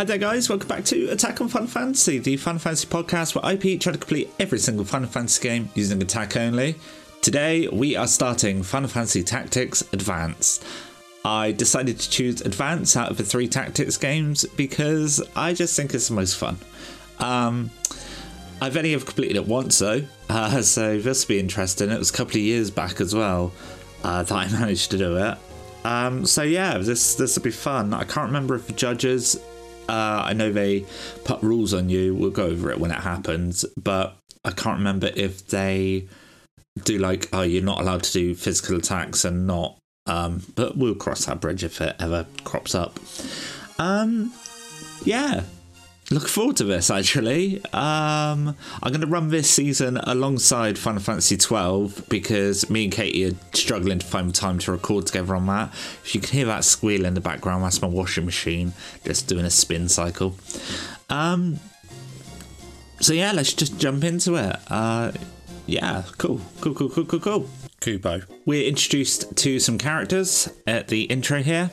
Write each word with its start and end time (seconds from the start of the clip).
Hi 0.00 0.04
there, 0.04 0.16
guys. 0.16 0.48
Welcome 0.48 0.66
back 0.66 0.86
to 0.86 1.10
Attack 1.10 1.42
on 1.42 1.48
Final 1.48 1.68
Fantasy, 1.68 2.16
the 2.16 2.38
Final 2.38 2.58
Fantasy 2.58 2.86
podcast 2.86 3.34
where 3.34 3.52
IP 3.52 3.78
try 3.78 3.92
to 3.92 3.98
complete 3.98 4.30
every 4.40 4.58
single 4.58 4.86
Final 4.86 5.10
Fantasy 5.10 5.46
game 5.46 5.68
using 5.74 6.00
attack 6.00 6.38
only. 6.38 6.76
Today, 7.20 7.68
we 7.68 7.96
are 7.96 8.06
starting 8.06 8.62
Final 8.62 8.88
Fantasy 8.88 9.22
Tactics 9.22 9.82
Advance. 9.92 10.64
I 11.22 11.52
decided 11.52 11.98
to 11.98 12.08
choose 12.08 12.40
Advance 12.40 12.96
out 12.96 13.10
of 13.10 13.18
the 13.18 13.24
three 13.24 13.46
tactics 13.46 13.98
games 13.98 14.46
because 14.56 15.22
I 15.36 15.52
just 15.52 15.76
think 15.76 15.92
it's 15.92 16.08
the 16.08 16.14
most 16.14 16.38
fun. 16.38 16.56
Um, 17.18 17.70
I've 18.62 18.78
only 18.78 18.94
ever 18.94 19.04
completed 19.04 19.36
it 19.36 19.46
once 19.46 19.80
though, 19.80 20.00
uh, 20.30 20.62
so 20.62 20.98
this 20.98 21.28
will 21.28 21.34
be 21.34 21.40
interesting. 21.40 21.90
It 21.90 21.98
was 21.98 22.08
a 22.08 22.14
couple 22.14 22.36
of 22.36 22.42
years 22.42 22.70
back 22.70 23.02
as 23.02 23.14
well 23.14 23.52
uh, 24.02 24.22
that 24.22 24.34
I 24.34 24.48
managed 24.58 24.92
to 24.92 24.96
do 24.96 25.18
it. 25.18 25.36
Um, 25.84 26.24
so 26.24 26.42
yeah, 26.42 26.78
this 26.78 27.16
this 27.16 27.36
will 27.36 27.44
be 27.44 27.50
fun. 27.50 27.92
I 27.92 28.04
can't 28.04 28.28
remember 28.28 28.54
if 28.54 28.66
the 28.66 28.72
judges. 28.72 29.38
Uh, 29.90 30.22
I 30.24 30.34
know 30.34 30.52
they 30.52 30.84
put 31.24 31.42
rules 31.42 31.74
on 31.74 31.88
you. 31.88 32.14
We'll 32.14 32.30
go 32.30 32.46
over 32.46 32.70
it 32.70 32.78
when 32.78 32.92
it 32.92 33.00
happens, 33.00 33.64
but 33.76 34.16
I 34.44 34.52
can't 34.52 34.78
remember 34.78 35.10
if 35.16 35.48
they 35.48 36.06
do 36.84 36.98
like, 36.98 37.28
oh, 37.32 37.42
you're 37.42 37.64
not 37.64 37.80
allowed 37.80 38.04
to 38.04 38.12
do 38.12 38.34
physical 38.36 38.76
attacks 38.76 39.24
and 39.24 39.48
not. 39.48 39.76
Um, 40.06 40.42
but 40.54 40.76
we'll 40.76 40.94
cross 40.94 41.24
that 41.24 41.40
bridge 41.40 41.64
if 41.64 41.80
it 41.80 41.96
ever 41.98 42.26
crops 42.44 42.72
up. 42.72 43.00
Um, 43.80 44.32
yeah, 45.04 45.42
look 46.10 46.28
forward 46.28 46.56
to 46.56 46.64
this 46.64 46.90
actually. 46.90 47.64
Um, 47.66 48.56
I'm 48.82 48.90
going 48.90 49.00
to 49.00 49.06
run 49.06 49.28
this 49.28 49.48
season 49.48 49.96
alongside 49.98 50.78
Final 50.78 51.00
Fantasy 51.00 51.36
12 51.36 52.08
because 52.08 52.68
me 52.68 52.84
and 52.84 52.92
Katie 52.92 53.26
are 53.26 53.36
struggling 53.52 54.00
to 54.00 54.06
find 54.06 54.34
time 54.34 54.58
to 54.60 54.72
record 54.72 55.06
together 55.06 55.34
on 55.36 55.46
that. 55.46 55.70
If 56.04 56.14
you 56.14 56.20
can 56.20 56.30
hear 56.30 56.46
that 56.46 56.64
squeal 56.64 57.04
in 57.04 57.14
the 57.14 57.20
background, 57.20 57.64
that's 57.64 57.80
my 57.80 57.88
washing 57.88 58.24
machine 58.24 58.72
just 59.04 59.28
doing 59.28 59.44
a 59.44 59.50
spin 59.50 59.88
cycle. 59.88 60.34
Um, 61.08 61.60
so 63.00 63.12
yeah, 63.12 63.32
let's 63.32 63.52
just 63.52 63.78
jump 63.78 64.04
into 64.04 64.34
it. 64.34 64.56
Uh, 64.68 65.12
yeah, 65.66 66.02
cool, 66.18 66.40
cool, 66.60 66.74
cool, 66.74 66.90
cool, 66.90 67.04
cool, 67.04 67.20
cool. 67.20 67.50
Kupo. 67.80 68.24
We're 68.44 68.68
introduced 68.68 69.36
to 69.36 69.58
some 69.58 69.78
characters 69.78 70.50
at 70.66 70.88
the 70.88 71.04
intro 71.04 71.42
here. 71.42 71.70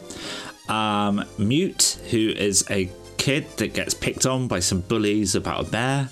Um, 0.70 1.26
Mewt, 1.38 2.00
who 2.12 2.30
is 2.30 2.64
a 2.70 2.90
kid 3.28 3.58
that 3.58 3.73
gets 3.73 3.94
picked 3.94 4.25
on 4.25 4.47
by 4.47 4.58
some 4.58 4.80
bullies 4.80 5.36
about 5.36 5.67
a 5.67 5.70
bear. 5.70 6.08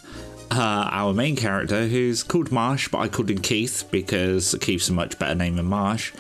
Uh, 0.52 0.90
our 0.92 1.14
main 1.14 1.34
character, 1.34 1.88
who's 1.88 2.24
called 2.24 2.52
Marsh, 2.52 2.90
but 2.90 2.98
I 2.98 3.08
called 3.08 3.32
him 3.32 3.38
Keith 3.38 3.86
because 3.90 4.54
Keith's 4.60 4.90
a 4.90 4.94
much 4.94 5.18
better 5.18 5.34
name 5.34 5.56
than 5.56 5.66
Marsh. 5.66 6.12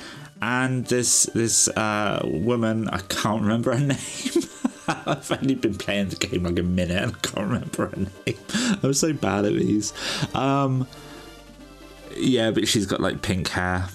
And 0.41 0.85
this 0.85 1.25
this 1.33 1.67
uh, 1.67 2.21
woman, 2.23 2.87
I 2.87 2.99
can't 3.09 3.41
remember 3.41 3.75
her 3.75 3.79
name. 3.85 3.97
I've 4.87 5.29
only 5.33 5.55
been 5.55 5.75
playing 5.75 6.07
the 6.07 6.15
game 6.15 6.43
like 6.43 6.59
a 6.59 6.63
minute 6.63 7.03
and 7.03 7.13
I 7.13 7.19
can't 7.19 7.47
remember 7.49 7.87
her 7.87 7.97
name. 7.97 8.79
I'm 8.81 8.93
so 8.93 9.11
bad 9.11 9.43
at 9.43 9.51
these. 9.51 9.91
Um, 10.33 10.87
yeah, 12.15 12.51
but 12.51 12.69
she's 12.69 12.85
got 12.85 13.01
like 13.01 13.21
pink 13.21 13.49
hair. 13.49 13.89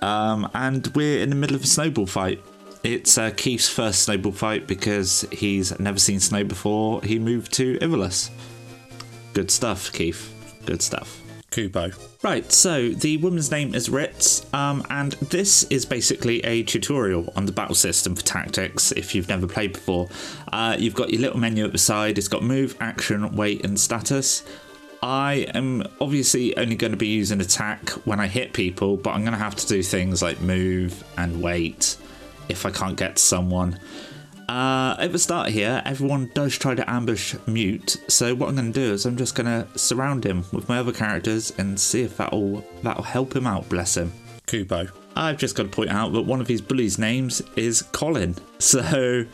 Um, 0.00 0.50
and 0.54 0.88
we're 0.96 1.22
in 1.22 1.30
the 1.30 1.36
middle 1.36 1.54
of 1.54 1.62
a 1.62 1.68
snowball 1.68 2.06
fight. 2.06 2.42
It's 2.84 3.16
uh, 3.16 3.30
Keith's 3.30 3.68
first 3.68 4.02
snowball 4.02 4.32
fight 4.32 4.66
because 4.66 5.24
he's 5.30 5.78
never 5.78 6.00
seen 6.00 6.18
snow 6.18 6.42
before. 6.42 7.00
He 7.02 7.18
moved 7.18 7.52
to 7.54 7.78
Ivalice. 7.78 8.30
Good 9.34 9.50
stuff, 9.52 9.92
Keith. 9.92 10.34
Good 10.66 10.82
stuff. 10.82 11.20
Kupo. 11.52 11.94
Right, 12.24 12.50
so 12.50 12.88
the 12.88 13.18
woman's 13.18 13.50
name 13.50 13.74
is 13.74 13.90
Ritz, 13.90 14.46
um, 14.54 14.84
and 14.90 15.12
this 15.12 15.64
is 15.64 15.84
basically 15.84 16.40
a 16.40 16.62
tutorial 16.62 17.32
on 17.36 17.46
the 17.46 17.52
battle 17.52 17.74
system 17.74 18.16
for 18.16 18.22
tactics 18.22 18.90
if 18.92 19.14
you've 19.14 19.28
never 19.28 19.46
played 19.46 19.74
before. 19.74 20.08
Uh, 20.52 20.76
you've 20.78 20.94
got 20.94 21.10
your 21.10 21.20
little 21.20 21.38
menu 21.38 21.64
at 21.64 21.72
the 21.72 21.78
side, 21.78 22.18
it's 22.18 22.28
got 22.28 22.42
move, 22.42 22.76
action, 22.80 23.36
wait, 23.36 23.64
and 23.64 23.78
status. 23.78 24.44
I 25.02 25.46
am 25.52 25.82
obviously 26.00 26.56
only 26.56 26.76
going 26.76 26.92
to 26.92 26.96
be 26.96 27.08
using 27.08 27.40
attack 27.40 27.90
when 28.06 28.18
I 28.18 28.28
hit 28.28 28.52
people, 28.52 28.96
but 28.96 29.10
I'm 29.10 29.22
going 29.22 29.32
to 29.32 29.38
have 29.38 29.56
to 29.56 29.66
do 29.66 29.82
things 29.82 30.22
like 30.22 30.40
move 30.40 31.04
and 31.18 31.42
wait 31.42 31.96
if 32.52 32.64
I 32.64 32.70
can't 32.70 32.96
get 32.96 33.16
to 33.16 33.22
someone. 33.22 33.78
Uh, 34.48 34.96
at 34.98 35.12
the 35.12 35.18
start 35.18 35.48
here, 35.48 35.82
everyone 35.84 36.30
does 36.34 36.58
try 36.58 36.74
to 36.74 36.90
ambush 36.90 37.34
Mewt, 37.46 37.96
so 38.08 38.34
what 38.34 38.48
I'm 38.48 38.56
going 38.56 38.72
to 38.72 38.80
do 38.80 38.92
is 38.92 39.06
I'm 39.06 39.16
just 39.16 39.34
going 39.34 39.46
to 39.46 39.78
surround 39.78 40.24
him 40.24 40.44
with 40.52 40.68
my 40.68 40.78
other 40.78 40.92
characters 40.92 41.52
and 41.58 41.78
see 41.78 42.02
if 42.02 42.16
that'll 42.16 42.64
that'll 42.82 43.04
help 43.04 43.34
him 43.34 43.46
out. 43.46 43.68
Bless 43.68 43.96
him. 43.96 44.12
Kupo. 44.46 44.90
I've 45.16 45.38
just 45.38 45.56
got 45.56 45.64
to 45.64 45.68
point 45.68 45.90
out 45.90 46.12
that 46.12 46.22
one 46.22 46.40
of 46.40 46.48
his 46.48 46.60
bullies' 46.60 46.98
names 46.98 47.40
is 47.56 47.82
Colin, 47.92 48.36
so 48.58 49.24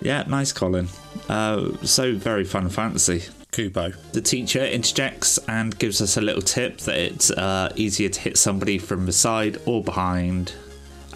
yeah, 0.00 0.24
nice 0.26 0.52
Colin. 0.52 0.88
Uh, 1.28 1.76
so 1.84 2.14
very 2.14 2.44
Final 2.44 2.70
Fantasy. 2.70 3.24
Kupo. 3.52 3.94
The 4.12 4.20
teacher 4.20 4.64
interjects 4.64 5.38
and 5.48 5.78
gives 5.78 6.00
us 6.00 6.16
a 6.16 6.20
little 6.20 6.42
tip 6.42 6.78
that 6.78 6.96
it's 6.96 7.30
uh, 7.30 7.72
easier 7.76 8.08
to 8.08 8.20
hit 8.20 8.36
somebody 8.36 8.78
from 8.78 9.06
the 9.06 9.12
side 9.12 9.58
or 9.66 9.82
behind. 9.82 10.52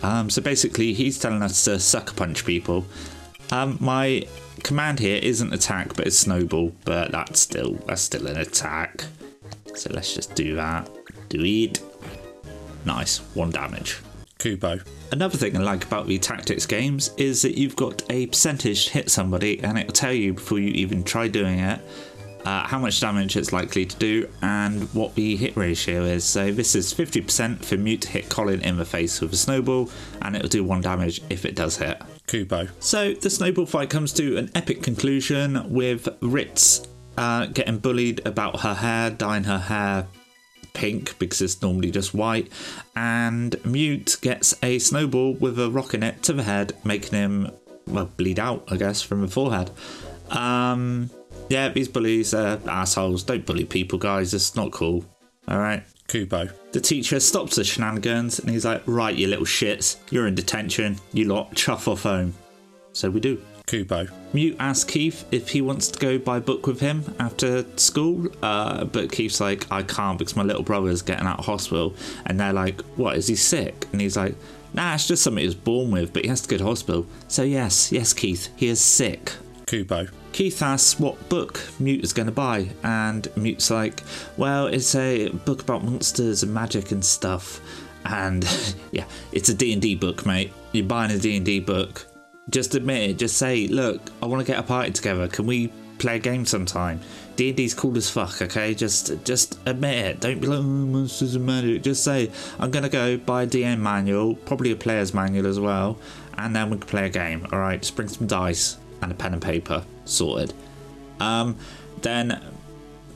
Um, 0.02 0.30
so 0.30 0.42
basically, 0.42 0.92
he's 0.92 1.18
telling 1.18 1.42
us 1.42 1.64
to 1.64 1.78
sucker 1.78 2.14
punch 2.14 2.44
people. 2.44 2.84
Um, 3.50 3.76
my 3.80 4.26
command 4.62 4.98
here 4.98 5.20
isn't 5.22 5.52
attack, 5.52 5.94
but 5.94 6.06
it's 6.06 6.18
snowball. 6.18 6.72
But 6.84 7.12
that's 7.12 7.40
still 7.40 7.74
that's 7.86 8.02
still 8.02 8.26
an 8.26 8.38
attack. 8.38 9.04
So 9.74 9.90
let's 9.92 10.14
just 10.14 10.34
do 10.34 10.56
that. 10.56 10.88
Do 11.28 11.42
it. 11.42 11.80
Nice, 12.84 13.18
one 13.34 13.50
damage. 13.50 14.00
Kupo. 14.38 14.84
Another 15.12 15.38
thing 15.38 15.56
I 15.56 15.60
like 15.60 15.84
about 15.84 16.08
the 16.08 16.18
tactics 16.18 16.66
games 16.66 17.12
is 17.16 17.42
that 17.42 17.56
you've 17.56 17.76
got 17.76 18.02
a 18.10 18.26
percentage 18.26 18.86
to 18.86 18.92
hit 18.92 19.10
somebody, 19.10 19.60
and 19.60 19.78
it'll 19.78 19.92
tell 19.92 20.12
you 20.12 20.34
before 20.34 20.58
you 20.58 20.70
even 20.70 21.04
try 21.04 21.28
doing 21.28 21.60
it 21.60 21.80
uh, 22.44 22.66
how 22.66 22.78
much 22.78 23.00
damage 23.00 23.36
it's 23.36 23.52
likely 23.52 23.86
to 23.86 23.96
do 23.96 24.28
and 24.42 24.82
what 24.94 25.14
the 25.14 25.36
hit 25.36 25.56
ratio 25.56 26.02
is. 26.02 26.24
So 26.24 26.52
this 26.52 26.74
is 26.74 26.92
50% 26.92 27.64
for 27.64 27.76
Mewt 27.76 28.02
to 28.02 28.08
hit 28.08 28.28
Colin 28.28 28.60
in 28.62 28.76
the 28.76 28.84
face 28.84 29.20
with 29.20 29.32
a 29.32 29.36
snowball, 29.36 29.90
and 30.22 30.36
it'll 30.36 30.48
do 30.48 30.64
one 30.64 30.80
damage 30.80 31.22
if 31.30 31.44
it 31.44 31.54
does 31.54 31.76
hit. 31.76 32.00
Kupo. 32.26 32.70
So 32.80 33.14
the 33.14 33.30
snowball 33.30 33.66
fight 33.66 33.90
comes 33.90 34.12
to 34.14 34.36
an 34.36 34.50
epic 34.54 34.82
conclusion 34.82 35.70
with 35.72 36.08
Ritz 36.20 36.86
uh, 37.16 37.46
getting 37.46 37.78
bullied 37.78 38.26
about 38.26 38.60
her 38.60 38.74
hair, 38.74 39.10
dyeing 39.10 39.44
her 39.44 39.58
hair 39.58 40.06
pink 40.72 41.18
because 41.18 41.42
it's 41.42 41.60
normally 41.60 41.90
just 41.90 42.14
white, 42.14 42.50
and 42.96 43.56
Mewt 43.64 44.16
gets 44.22 44.54
a 44.62 44.78
snowball 44.78 45.34
with 45.34 45.58
a 45.58 45.70
rock 45.70 45.94
in 45.94 46.02
it 46.02 46.22
to 46.24 46.32
the 46.32 46.42
head, 46.42 46.72
making 46.84 47.18
him 47.18 47.50
well 47.86 48.10
bleed 48.16 48.38
out, 48.38 48.64
I 48.68 48.76
guess, 48.76 49.02
from 49.02 49.20
the 49.20 49.28
forehead. 49.28 49.70
Um, 50.30 51.10
yeah, 51.52 51.68
these 51.68 51.88
bullies 51.88 52.32
are 52.32 52.58
assholes. 52.66 53.22
Don't 53.22 53.44
bully 53.44 53.66
people, 53.66 53.98
guys. 53.98 54.32
It's 54.32 54.56
not 54.56 54.72
cool. 54.72 55.04
All 55.46 55.58
right. 55.58 55.82
Kupo. 56.08 56.50
The 56.72 56.80
teacher 56.80 57.20
stops 57.20 57.56
the 57.56 57.64
shenanigans 57.64 58.38
and 58.38 58.48
he's 58.48 58.64
like, 58.64 58.82
Right, 58.86 59.14
you 59.14 59.28
little 59.28 59.44
shits. 59.44 59.96
You're 60.10 60.26
in 60.26 60.34
detention. 60.34 60.96
You 61.12 61.26
lot, 61.26 61.54
chuff 61.54 61.88
off 61.88 62.04
home. 62.04 62.32
So 62.94 63.10
we 63.10 63.20
do. 63.20 63.42
Kupo. 63.66 64.10
Mewt 64.32 64.56
asks 64.58 64.90
Keith 64.90 65.26
if 65.30 65.50
he 65.50 65.60
wants 65.60 65.88
to 65.88 65.98
go 65.98 66.18
buy 66.18 66.38
a 66.38 66.40
book 66.40 66.66
with 66.66 66.80
him 66.80 67.04
after 67.18 67.66
school, 67.76 68.28
uh, 68.42 68.84
but 68.84 69.12
Keith's 69.12 69.40
like, 69.40 69.70
I 69.70 69.82
can't 69.82 70.18
because 70.18 70.34
my 70.34 70.42
little 70.42 70.62
brother's 70.62 71.02
getting 71.02 71.26
out 71.26 71.38
of 71.38 71.44
hospital. 71.44 71.94
And 72.24 72.40
they're 72.40 72.54
like, 72.54 72.80
What, 72.96 73.16
is 73.16 73.28
he 73.28 73.36
sick? 73.36 73.86
And 73.92 74.00
he's 74.00 74.16
like, 74.16 74.34
Nah, 74.72 74.94
it's 74.94 75.06
just 75.06 75.22
something 75.22 75.42
he 75.42 75.46
was 75.46 75.54
born 75.54 75.90
with, 75.90 76.14
but 76.14 76.22
he 76.22 76.28
has 76.28 76.40
to 76.40 76.48
go 76.48 76.56
to 76.56 76.64
hospital. 76.64 77.06
So, 77.28 77.42
yes, 77.42 77.92
yes, 77.92 78.14
Keith, 78.14 78.48
he 78.56 78.68
is 78.68 78.80
sick. 78.80 79.32
Kupo. 79.66 80.10
Keith 80.32 80.62
asks 80.62 80.98
what 80.98 81.28
book 81.28 81.60
Mewt 81.78 82.02
is 82.02 82.12
going 82.12 82.26
to 82.26 82.32
buy, 82.32 82.68
and 82.82 83.28
Mewt's 83.36 83.70
like, 83.70 84.02
Well, 84.36 84.66
it's 84.66 84.94
a 84.94 85.28
book 85.28 85.62
about 85.62 85.84
monsters 85.84 86.42
and 86.42 86.52
magic 86.52 86.90
and 86.90 87.04
stuff. 87.04 87.60
And 88.04 88.44
yeah, 88.90 89.04
it's 89.32 89.48
a 89.48 89.54
D&D 89.54 89.96
book, 89.96 90.26
mate. 90.26 90.52
You're 90.72 90.86
buying 90.86 91.10
a 91.10 91.18
D&D 91.18 91.60
book. 91.60 92.06
Just 92.50 92.74
admit 92.74 93.10
it. 93.10 93.18
Just 93.18 93.36
say, 93.36 93.66
Look, 93.68 94.00
I 94.22 94.26
want 94.26 94.44
to 94.44 94.50
get 94.50 94.58
a 94.58 94.62
party 94.62 94.90
together. 94.90 95.28
Can 95.28 95.46
we 95.46 95.70
play 95.98 96.16
a 96.16 96.18
game 96.18 96.46
sometime? 96.46 97.00
D&D's 97.36 97.74
cool 97.74 97.96
as 97.96 98.10
fuck, 98.10 98.42
okay? 98.42 98.74
Just 98.74 99.24
just 99.24 99.58
admit 99.66 100.06
it. 100.06 100.20
Don't 100.20 100.40
be 100.40 100.46
like, 100.46 100.58
oh, 100.58 100.62
monsters 100.62 101.34
and 101.34 101.46
magic. 101.46 101.82
Just 101.82 102.04
say, 102.04 102.30
I'm 102.58 102.70
going 102.70 102.82
to 102.82 102.88
go 102.88 103.16
buy 103.16 103.44
a 103.44 103.46
DM 103.46 103.78
manual, 103.78 104.34
probably 104.34 104.72
a 104.72 104.76
player's 104.76 105.14
manual 105.14 105.46
as 105.46 105.58
well, 105.58 105.98
and 106.36 106.54
then 106.54 106.70
we 106.70 106.78
can 106.78 106.86
play 106.86 107.06
a 107.06 107.10
game, 107.10 107.46
alright? 107.52 107.80
Just 107.80 107.96
bring 107.96 108.08
some 108.08 108.26
dice 108.26 108.76
and 109.02 109.12
a 109.12 109.14
pen 109.14 109.32
and 109.34 109.42
paper 109.42 109.84
sorted. 110.04 110.54
Um, 111.20 111.56
then 112.00 112.32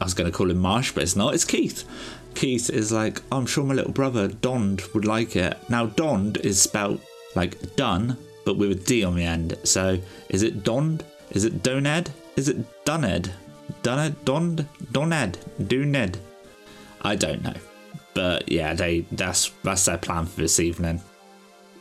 I 0.00 0.05
was 0.05 0.15
going 0.15 0.31
to 0.31 0.37
call 0.37 0.50
him 0.50 0.59
Marsh, 0.59 0.93
but 0.93 1.03
it's 1.03 1.17
not. 1.17 1.35
It's 1.35 1.44
Keith. 1.44 1.85
Keith 2.35 2.69
is 2.69 2.93
like, 2.93 3.23
I'm 3.33 3.47
sure 3.47 3.65
my 3.65 3.75
little 3.75 3.93
brother 3.93 4.29
Dond 4.29 4.83
would 4.93 5.06
like 5.06 5.37
it. 5.37 5.56
Now 5.71 5.87
Dond 5.87 6.37
is 6.38 6.61
spelled 6.61 7.00
like 7.35 7.77
done, 7.77 8.19
but 8.44 8.56
with 8.56 8.73
a 8.73 8.75
D 8.75 9.05
on 9.05 9.17
the 9.17 9.25
end. 9.25 9.56
So 9.65 9.99
is 10.29 10.43
it 10.43 10.62
Dond? 10.62 11.05
Is 11.31 11.44
it 11.44 11.62
Doned? 11.62 12.11
Is 12.37 12.49
it 12.49 12.85
Duned? 12.85 13.31
Duned? 13.82 14.25
Dond? 14.25 14.69
Doned? 14.93 15.39
Duned? 15.59 16.19
I 17.03 17.17
don't 17.17 17.43
know. 17.43 17.55
But 18.15 18.50
yeah, 18.50 18.75
they 18.75 19.00
that's 19.12 19.50
that's 19.62 19.85
their 19.85 19.99
plan 19.99 20.27
for 20.27 20.41
this 20.41 20.61
evening. 20.61 21.00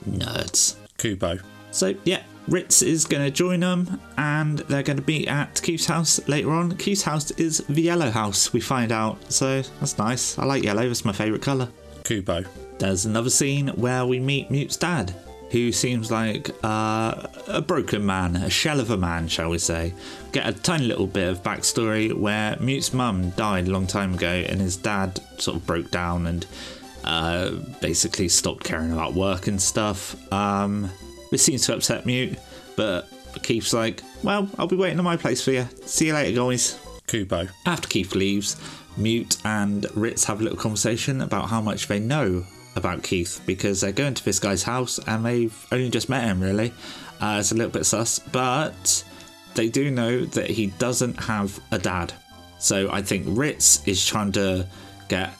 Nerds. 0.10 0.76
Kupo. 0.98 1.42
So 1.72 1.94
yeah, 2.04 2.24
Ritz 2.48 2.82
is 2.82 3.06
going 3.06 3.24
to 3.24 3.32
join 3.32 3.62
them 3.62 4.00
and 4.18 4.60
they're 4.60 4.84
going 4.84 4.98
to 4.98 5.04
be 5.04 5.28
at 5.28 5.62
Keith's 5.62 5.86
house 5.86 6.26
later 6.28 6.52
on. 6.52 6.78
Keith's 6.78 7.02
house 7.02 7.32
is 7.32 7.60
the 7.70 7.82
yellow 7.82 8.12
house, 8.12 8.54
we 8.54 8.60
find 8.60 8.92
out. 8.92 9.18
So 9.32 9.62
that's 9.80 9.98
nice. 9.98 10.38
I 10.38 10.46
like 10.46 10.64
yellow, 10.64 10.84
it's 10.84 11.06
my 11.06 11.12
favourite 11.12 11.42
colour. 11.42 11.70
Kupo. 12.04 12.46
There's 12.78 13.06
another 13.06 13.30
scene 13.30 13.70
where 13.70 14.06
we 14.06 14.20
meet 14.20 14.52
Mewt's 14.52 14.78
dad, 14.78 15.14
who 15.50 15.72
seems 15.72 16.12
like 16.12 16.52
uh, 16.64 17.28
a 17.48 17.62
broken 17.62 18.06
man, 18.06 18.36
a 18.36 18.50
shell 18.50 18.80
of 18.80 18.92
a 18.92 18.98
man, 18.98 19.28
shall 19.28 19.50
we 19.50 19.58
say. 19.58 19.94
Get 20.32 20.48
a 20.48 20.54
tiny 20.54 20.86
little 20.86 21.08
bit 21.08 21.30
of 21.30 21.42
backstory 21.42 22.14
where 22.14 22.58
Mewt's 22.60 22.94
mum 22.94 23.32
died 23.32 23.68
a 23.68 23.72
long 23.72 23.88
time 23.88 24.14
ago 24.14 24.28
and 24.28 24.62
his 24.62 24.78
dad 24.78 25.20
sort 25.40 25.58
of 25.58 25.66
broke 25.66 25.90
down 25.90 26.28
and 26.28 26.46
uh, 27.06 27.52
basically 27.82 28.28
stopped 28.28 28.64
caring 28.64 28.92
about 28.92 29.14
work 29.14 29.48
and 29.48 29.62
stuff. 29.62 30.16
Um, 30.34 30.92
this 31.32 31.44
seems 31.44 31.66
to 31.66 31.76
upset 31.76 32.06
Mewt, 32.06 32.38
but 32.76 33.10
Keith's 33.44 33.74
like, 33.74 34.02
well, 34.24 34.50
I'll 34.58 34.68
be 34.68 34.76
waiting 34.76 35.00
on 35.00 35.06
my 35.06 35.18
place 35.18 35.44
for 35.44 35.52
you. 35.52 35.68
See 35.86 36.08
you 36.08 36.14
later, 36.14 36.36
guys. 36.36 36.80
Kupo. 37.08 37.50
After 37.66 37.88
Keith 37.88 38.16
leaves, 38.16 38.56
Mewt 38.98 39.38
and 39.46 39.86
Ritz 39.96 40.26
have 40.26 40.40
a 40.40 40.44
little 40.44 40.58
conversation 40.58 41.22
about 41.22 41.50
how 41.50 41.62
much 41.62 41.88
they 41.88 42.00
know 42.00 42.46
about 42.76 43.04
Keith 43.04 43.42
because 43.46 43.82
they're 43.82 43.92
going 43.92 44.14
to 44.14 44.26
this 44.26 44.40
guy's 44.40 44.64
house 44.64 45.00
and 45.08 45.26
they've 45.26 45.68
only 45.72 45.90
just 45.90 46.10
met 46.10 46.24
him, 46.24 46.42
really. 46.42 46.74
Uh, 47.22 47.38
it's 47.40 47.52
a 47.52 47.56
little 47.56 47.72
bit 47.72 47.86
sus, 47.86 48.20
but 48.20 49.04
they 49.54 49.70
do 49.70 49.92
know 49.92 50.26
that 50.26 50.50
he 50.50 50.68
doesn't 50.68 51.24
have 51.24 51.60
a 51.72 51.80
dad. 51.80 52.14
So 52.60 52.90
I 52.92 53.02
think 53.02 53.26
Ritz 53.28 53.86
is 53.88 54.06
trying 54.06 54.32
to 54.34 54.68
get 55.08 55.34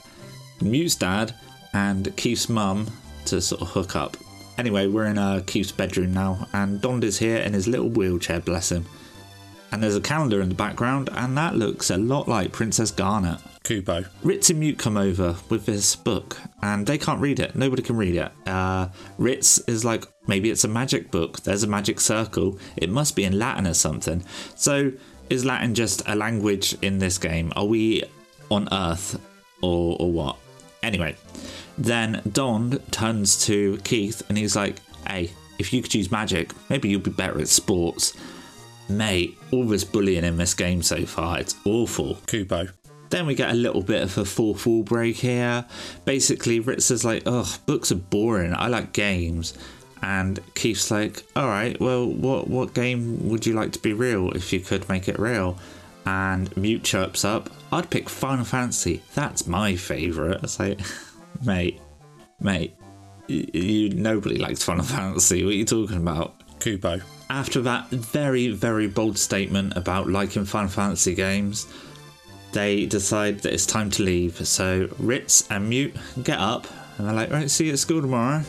Mewt's 0.60 0.96
dad 0.96 1.34
and 1.72 2.14
Keith's 2.16 2.48
mum 2.48 2.86
to 3.26 3.40
sort 3.40 3.60
of 3.60 3.68
hook 3.68 3.96
up. 3.96 4.16
Anyway, 4.58 4.86
we're 4.86 5.06
in 5.06 5.18
uh, 5.18 5.42
Keith's 5.46 5.72
bedroom 5.72 6.14
now, 6.14 6.48
and 6.52 6.80
Dond 6.80 7.04
is 7.04 7.18
here 7.18 7.38
in 7.38 7.52
his 7.52 7.68
little 7.68 7.90
wheelchair, 7.90 8.40
bless 8.40 8.72
him. 8.72 8.86
And 9.72 9.82
there's 9.82 9.96
a 9.96 10.00
calendar 10.00 10.40
in 10.40 10.48
the 10.48 10.54
background, 10.54 11.10
and 11.12 11.36
that 11.36 11.56
looks 11.56 11.90
a 11.90 11.96
lot 11.96 12.28
like 12.28 12.52
Princess 12.52 12.90
Garnet. 12.90 13.38
Kupo. 13.64 14.06
Ritz 14.22 14.48
and 14.48 14.60
Mewt 14.60 14.78
come 14.78 14.96
over 14.96 15.36
with 15.50 15.66
this 15.66 15.96
book, 15.96 16.38
and 16.62 16.86
they 16.86 16.96
can't 16.96 17.20
read 17.20 17.40
it. 17.40 17.54
Nobody 17.56 17.82
can 17.82 17.96
read 17.96 18.16
it. 18.16 18.32
Uh, 18.46 18.88
Ritz 19.18 19.58
is 19.60 19.84
like, 19.84 20.06
maybe 20.26 20.50
it's 20.50 20.64
a 20.64 20.68
magic 20.68 21.10
book. 21.10 21.42
There's 21.42 21.64
a 21.64 21.66
magic 21.66 22.00
circle. 22.00 22.58
It 22.76 22.88
must 22.88 23.16
be 23.16 23.24
in 23.24 23.38
Latin 23.38 23.66
or 23.66 23.74
something. 23.74 24.24
So, 24.54 24.92
is 25.28 25.44
Latin 25.44 25.74
just 25.74 26.02
a 26.06 26.14
language 26.14 26.76
in 26.80 26.98
this 26.98 27.18
game? 27.18 27.52
Are 27.56 27.64
we 27.64 28.04
on 28.50 28.68
Earth 28.72 29.20
or, 29.60 29.96
or 29.98 30.12
what? 30.12 30.36
Anyway, 30.82 31.16
then 31.78 32.22
Don 32.32 32.78
turns 32.90 33.44
to 33.46 33.78
Keith 33.84 34.22
and 34.28 34.38
he's 34.38 34.56
like, 34.56 34.76
hey, 35.06 35.30
if 35.58 35.72
you 35.72 35.82
could 35.82 35.94
use 35.94 36.10
magic, 36.10 36.52
maybe 36.68 36.88
you'd 36.88 37.02
be 37.02 37.10
better 37.10 37.40
at 37.40 37.48
sports. 37.48 38.14
Mate, 38.88 39.36
all 39.52 39.64
this 39.64 39.84
bullying 39.84 40.24
in 40.24 40.36
this 40.36 40.54
game 40.54 40.82
so 40.82 41.04
far, 41.06 41.40
it's 41.40 41.56
awful. 41.64 42.16
Kupo. 42.26 42.70
Then 43.10 43.26
we 43.26 43.34
get 43.34 43.50
a 43.50 43.54
little 43.54 43.82
bit 43.82 44.02
of 44.02 44.18
a 44.18 44.24
fourth 44.24 44.66
wall 44.66 44.82
break 44.82 45.16
here. 45.16 45.64
Basically, 46.04 46.60
Ritz 46.60 46.90
is 46.90 47.04
like, 47.04 47.22
ugh, 47.26 47.48
books 47.66 47.92
are 47.92 47.96
boring. 47.96 48.54
I 48.54 48.66
like 48.68 48.92
games. 48.92 49.54
And 50.02 50.38
Keith's 50.54 50.90
like, 50.90 51.24
all 51.34 51.46
right, 51.46 51.78
well, 51.80 52.06
what, 52.06 52.48
what 52.48 52.74
game 52.74 53.28
would 53.28 53.46
you 53.46 53.54
like 53.54 53.72
to 53.72 53.78
be 53.78 53.92
real 53.92 54.30
if 54.32 54.52
you 54.52 54.60
could 54.60 54.88
make 54.88 55.08
it 55.08 55.18
real? 55.18 55.58
And 56.04 56.54
Mewt 56.56 56.84
chirps 56.84 57.24
up, 57.24 57.50
I'd 57.72 57.90
pick 57.90 58.08
Final 58.08 58.44
Fantasy. 58.44 59.02
That's 59.14 59.46
my 59.46 59.74
favourite. 59.74 60.42
It's 60.44 60.60
like, 60.60 60.80
mate, 61.44 61.80
mate, 62.40 62.76
you, 63.26 63.46
you 63.52 63.88
nobody 63.90 64.38
likes 64.38 64.62
Final 64.62 64.84
Fantasy. 64.96 65.44
What 65.44 65.50
are 65.54 65.56
you 65.56 65.64
talking 65.64 65.96
about? 65.96 66.34
Kupo. 66.58 67.02
After 67.28 67.60
that 67.62 67.88
very, 67.90 68.48
very 68.48 68.86
bold 68.86 69.18
statement 69.18 69.76
about 69.76 70.08
liking 70.08 70.44
Final 70.44 70.68
Fantasy 70.68 71.14
games, 71.14 71.66
they 72.52 72.86
decide 72.86 73.40
that 73.40 73.52
it's 73.52 73.66
time 73.66 73.90
to 73.90 74.02
leave. 74.02 74.46
So 74.46 74.88
Ritz 74.98 75.50
and 75.50 75.68
Mewt 75.68 75.96
get 76.22 76.38
up 76.38 76.66
and 76.98 77.06
they're 77.06 77.14
like, 77.14 77.30
right, 77.30 77.50
see 77.50 77.66
you 77.66 77.72
at 77.72 77.78
school 77.78 78.00
tomorrow. 78.00 78.42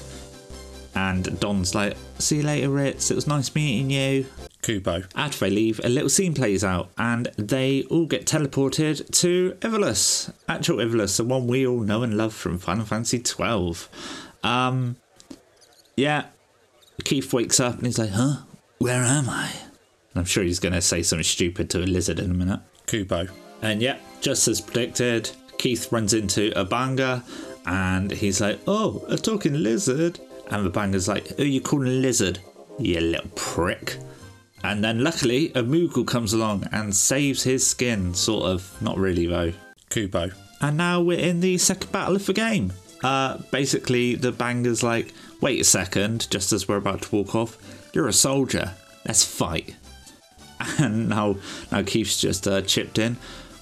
And 0.95 1.39
Don's 1.39 1.75
like, 1.75 1.97
see 2.17 2.37
you 2.37 2.43
later, 2.43 2.69
Ritz. 2.69 3.11
It 3.11 3.15
was 3.15 3.27
nice 3.27 3.53
meeting 3.53 3.89
you. 3.89 4.25
Kupo. 4.67 5.09
After 5.15 5.45
they 5.45 5.49
leave, 5.49 5.79
a 5.81 5.87
little 5.87 6.09
scene 6.09 6.33
plays 6.33 6.61
out 6.61 6.89
and 6.97 7.27
they 7.37 7.83
all 7.83 8.05
get 8.05 8.25
teleported 8.25 9.09
to 9.21 9.55
Ivalice. 9.61 10.33
Actual 10.49 10.77
Ivalice, 10.77 11.15
the 11.15 11.23
one 11.23 11.47
we 11.47 11.65
all 11.65 11.79
know 11.79 12.03
and 12.03 12.17
love 12.17 12.33
from 12.33 12.57
Final 12.57 12.83
Fantasy 12.85 13.23
XII. 13.23 13.87
Um, 14.43 14.97
yeah, 15.95 16.25
Keith 17.05 17.31
wakes 17.31 17.61
up 17.61 17.77
and 17.77 17.85
he's 17.85 17.97
like, 17.97 18.09
huh? 18.09 18.41
Where 18.79 19.03
am 19.03 19.29
I? 19.29 19.49
And 20.13 20.17
I'm 20.17 20.25
sure 20.25 20.43
he's 20.43 20.59
going 20.59 20.73
to 20.73 20.81
say 20.81 21.01
something 21.01 21.23
stupid 21.23 21.69
to 21.69 21.79
a 21.79 21.87
lizard 21.87 22.19
in 22.19 22.31
a 22.31 22.33
minute. 22.33 22.59
Kupo. 22.87 23.29
And 23.61 23.81
yeah, 23.81 23.97
just 24.19 24.49
as 24.49 24.59
predicted, 24.59 25.31
Keith 25.57 25.89
runs 25.93 26.13
into 26.13 26.51
a 26.59 26.65
bangaa 26.65 27.23
and 27.65 28.11
he's 28.11 28.41
like, 28.41 28.59
Oh, 28.67 29.05
a 29.07 29.15
talking 29.15 29.63
lizard. 29.63 30.19
And 30.51 30.65
the 30.65 30.69
bangaa's 30.69 31.07
like, 31.07 31.27
Who 31.37 31.45
you 31.45 31.61
calling 31.61 31.87
a 31.87 31.91
lizard? 31.91 32.39
You 32.79 32.99
little 32.99 33.29
prick. 33.33 33.97
And 34.67 34.83
then 34.83 35.01
luckily, 35.01 35.47
a 35.55 35.63
Moogle 35.63 36.05
comes 36.05 36.33
along 36.33 36.67
and 36.73 36.93
saves 36.93 37.43
his 37.43 37.65
skin, 37.65 38.13
sort 38.13 38.43
of. 38.49 38.81
Not 38.81 38.97
really, 38.97 39.25
though. 39.25 39.53
Kupo. 39.89 40.33
And 40.59 40.75
now 40.75 41.01
we're 41.01 41.19
in 41.19 41.39
the 41.39 41.57
second 41.57 41.91
battle 41.93 42.17
of 42.17 42.25
the 42.25 42.33
game. 42.33 42.73
Uh, 43.01 43.37
basically, 43.49 44.15
the 44.15 44.33
bangaa's 44.33 44.83
like, 44.83 45.13
Wait 45.39 45.61
a 45.61 45.63
second, 45.63 46.29
just 46.29 46.51
as 46.51 46.67
we're 46.67 46.75
about 46.77 47.03
to 47.03 47.15
walk 47.15 47.33
off, 47.33 47.57
you're 47.93 48.09
a 48.09 48.13
soldier. 48.13 48.73
Let's 49.05 49.23
fight. 49.23 49.75
And 50.79 51.09
now, 51.09 51.37
now 51.71 51.83
Keith's 51.83 52.19
just 52.19 52.47
uh, 52.47 52.61
chipped 52.63 52.97
in. 52.97 53.17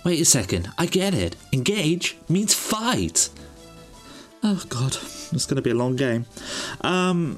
Wait 0.06 0.22
a 0.22 0.26
second, 0.26 0.70
I 0.78 0.86
get 0.86 1.14
it. 1.14 1.36
Engage 1.52 2.16
means 2.30 2.54
fight. 2.54 3.30
Oh 4.42 4.64
god, 4.70 4.96
it's 4.96 5.46
going 5.46 5.58
to 5.58 5.62
be 5.62 5.72
a 5.72 5.76
long 5.76 5.98
game. 5.98 6.26
Um, 6.82 7.38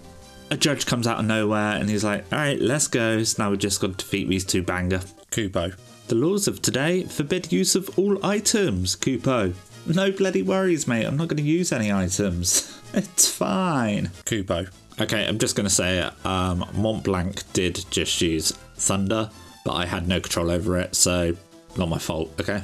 a 0.50 0.58
judge 0.58 0.86
comes 0.86 1.08
out 1.08 1.20
of 1.20 1.26
nowhere 1.26 1.74
and 1.78 1.90
he's 1.90 2.04
like, 2.04 2.26
"All 2.32 2.40
right, 2.40 2.60
let's 2.60 2.88
go." 2.88 3.24
So 3.24 3.44
now 3.44 3.50
we've 3.50 3.60
just 3.60 3.82
got 3.82 3.92
to 3.92 3.98
defeat 3.98 4.28
these 4.28 4.46
two 4.46 4.64
bangaa. 4.64 5.06
Kupo. 5.32 5.76
The 6.08 6.16
laws 6.16 6.48
of 6.48 6.62
today 6.62 7.04
forbid 7.04 7.52
use 7.52 7.76
of 7.76 7.98
all 8.00 8.24
items. 8.26 8.96
Kupo. 8.96 9.54
No 9.86 10.12
bloody 10.12 10.42
worries, 10.42 10.88
mate. 10.88 11.06
I'm 11.06 11.18
not 11.18 11.28
going 11.28 11.38
to 11.38 11.44
use 11.44 11.72
any 11.72 11.92
items. 11.92 12.74
It's 12.94 13.30
fine. 13.30 14.08
Kupo. 14.26 14.70
Okay, 15.00 15.28
I'm 15.28 15.38
just 15.38 15.58
going 15.58 15.66
to 15.68 15.74
say 15.74 16.00
it. 16.00 16.26
Um, 16.26 16.66
Mont 16.74 17.04
Blanc 17.04 17.44
did 17.52 17.86
just 17.92 18.20
use 18.22 18.54
Thunder, 18.76 19.30
but 19.66 19.74
I 19.74 19.86
had 19.86 20.08
no 20.08 20.22
control 20.22 20.50
over 20.50 20.78
it, 20.78 20.96
so 20.96 21.36
not 21.76 21.90
my 21.90 22.00
fault, 22.00 22.34
okay? 22.40 22.64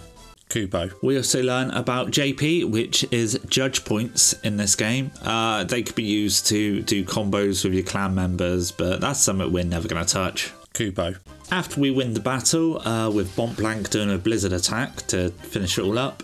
Kupo. 0.53 0.93
We 1.01 1.17
also 1.17 1.41
learn 1.41 1.72
about 1.72 2.12
JP, 2.12 2.69
which 2.69 3.03
is 3.12 3.39
judge 3.48 3.83
points 3.86 4.33
in 4.43 4.57
this 4.57 4.75
game. 4.75 5.10
Uh, 5.24 5.63
they 5.63 5.81
could 5.81 5.95
be 5.95 6.03
used 6.03 6.45
to 6.48 6.83
do 6.83 7.03
combos 7.03 7.63
with 7.63 7.74
your 7.74 7.83
clan 7.83 8.13
members, 8.13 8.72
but 8.72 9.01
that's 9.01 9.19
something 9.19 9.51
we're 9.51 9.63
never 9.63 9.88
going 9.88 10.05
to 10.05 10.13
touch. 10.13 10.51
Kupo. 10.75 11.17
After 11.51 11.81
we 11.81 11.89
win 11.89 12.13
the 12.13 12.19
battle, 12.19 12.88
uh, 12.88 13.10
with 13.10 13.36
Mont 13.36 13.57
Blanc 13.57 13.89
doing 13.89 14.12
a 14.12 14.17
blizzard 14.19 14.53
attack 14.53 14.95
to 15.07 15.31
finish 15.31 15.79
it 15.79 15.81
all 15.81 15.98
up, 15.98 16.22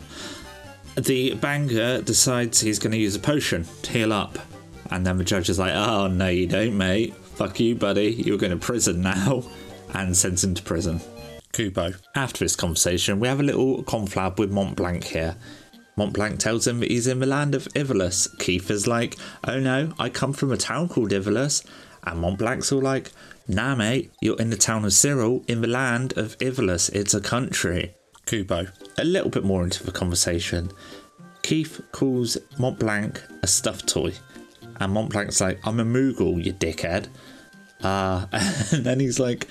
the 0.95 1.31
bangaa 1.31 2.05
decides 2.05 2.61
he's 2.61 2.77
going 2.77 2.91
to 2.91 2.99
use 2.99 3.15
a 3.15 3.19
potion 3.19 3.65
to 3.81 3.91
heal 3.91 4.13
up. 4.13 4.37
And 4.91 5.05
then 5.05 5.17
the 5.17 5.23
judge 5.23 5.49
is 5.49 5.57
like, 5.57 5.73
oh, 5.73 6.07
no, 6.07 6.27
you 6.27 6.45
don't, 6.45 6.77
mate. 6.77 7.15
Fuck 7.15 7.59
you, 7.59 7.75
buddy. 7.75 8.11
You're 8.11 8.37
going 8.37 8.51
to 8.51 8.57
prison 8.57 9.01
now. 9.01 9.43
And 9.93 10.15
sends 10.15 10.43
him 10.43 10.53
to 10.53 10.61
prison. 10.61 11.01
Kupo. 11.53 11.99
After 12.15 12.45
this 12.45 12.55
conversation, 12.55 13.19
we 13.19 13.27
have 13.27 13.39
a 13.39 13.43
little 13.43 13.83
conflab 13.83 14.37
with 14.37 14.51
Mont 14.51 14.75
Blanc 14.75 15.03
here. 15.03 15.35
Mont 15.95 16.13
Blanc 16.13 16.39
tells 16.39 16.67
him 16.67 16.79
that 16.79 16.89
he's 16.91 17.07
in 17.07 17.19
the 17.19 17.25
land 17.25 17.53
of 17.55 17.67
Ivalice. 17.75 18.37
Keith 18.39 18.71
is 18.71 18.87
like, 18.87 19.17
oh 19.45 19.59
no, 19.59 19.93
I 19.99 20.09
come 20.09 20.33
from 20.33 20.51
a 20.51 20.57
town 20.57 20.87
called 20.87 21.11
Ivalice. 21.11 21.65
And 22.05 22.19
Mont 22.19 22.39
Blanc's 22.39 22.71
all 22.71 22.81
like, 22.81 23.11
nah, 23.47 23.75
mate, 23.75 24.11
you're 24.21 24.39
in 24.39 24.49
the 24.49 24.55
town 24.55 24.85
of 24.85 24.93
Cyril, 24.93 25.43
in 25.47 25.61
the 25.61 25.67
land 25.67 26.17
of 26.17 26.37
Ivalice. 26.37 26.89
It's 26.93 27.13
a 27.13 27.19
country. 27.21 27.95
Kupo. 28.25 28.71
A 28.97 29.03
little 29.03 29.29
bit 29.29 29.43
more 29.43 29.63
into 29.63 29.83
the 29.83 29.91
conversation. 29.91 30.71
Keith 31.41 31.81
calls 31.91 32.37
Mont 32.57 32.79
Blanc 32.79 33.21
a 33.43 33.47
stuffed 33.47 33.87
toy. 33.87 34.13
And 34.79 34.93
Mont 34.93 35.11
Blanc's 35.11 35.41
like, 35.41 35.59
I'm 35.65 35.79
a 35.79 35.85
Moogle, 35.85 36.43
you 36.43 36.53
dickhead. 36.53 37.07
Uh, 37.83 38.25
and 38.31 38.85
then 38.85 38.99
he's 38.99 39.19
like, 39.19 39.47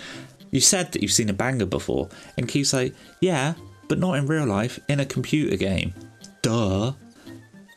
You 0.50 0.60
said 0.60 0.92
that 0.92 1.02
you've 1.02 1.12
seen 1.12 1.30
a 1.30 1.34
bangaa 1.34 1.68
before. 1.68 2.08
And 2.36 2.48
Keith's 2.48 2.72
like, 2.72 2.94
Yeah, 3.20 3.54
but 3.88 3.98
not 3.98 4.14
in 4.14 4.26
real 4.26 4.46
life, 4.46 4.78
in 4.88 5.00
a 5.00 5.06
computer 5.06 5.56
game. 5.56 5.94
Duh. 6.42 6.92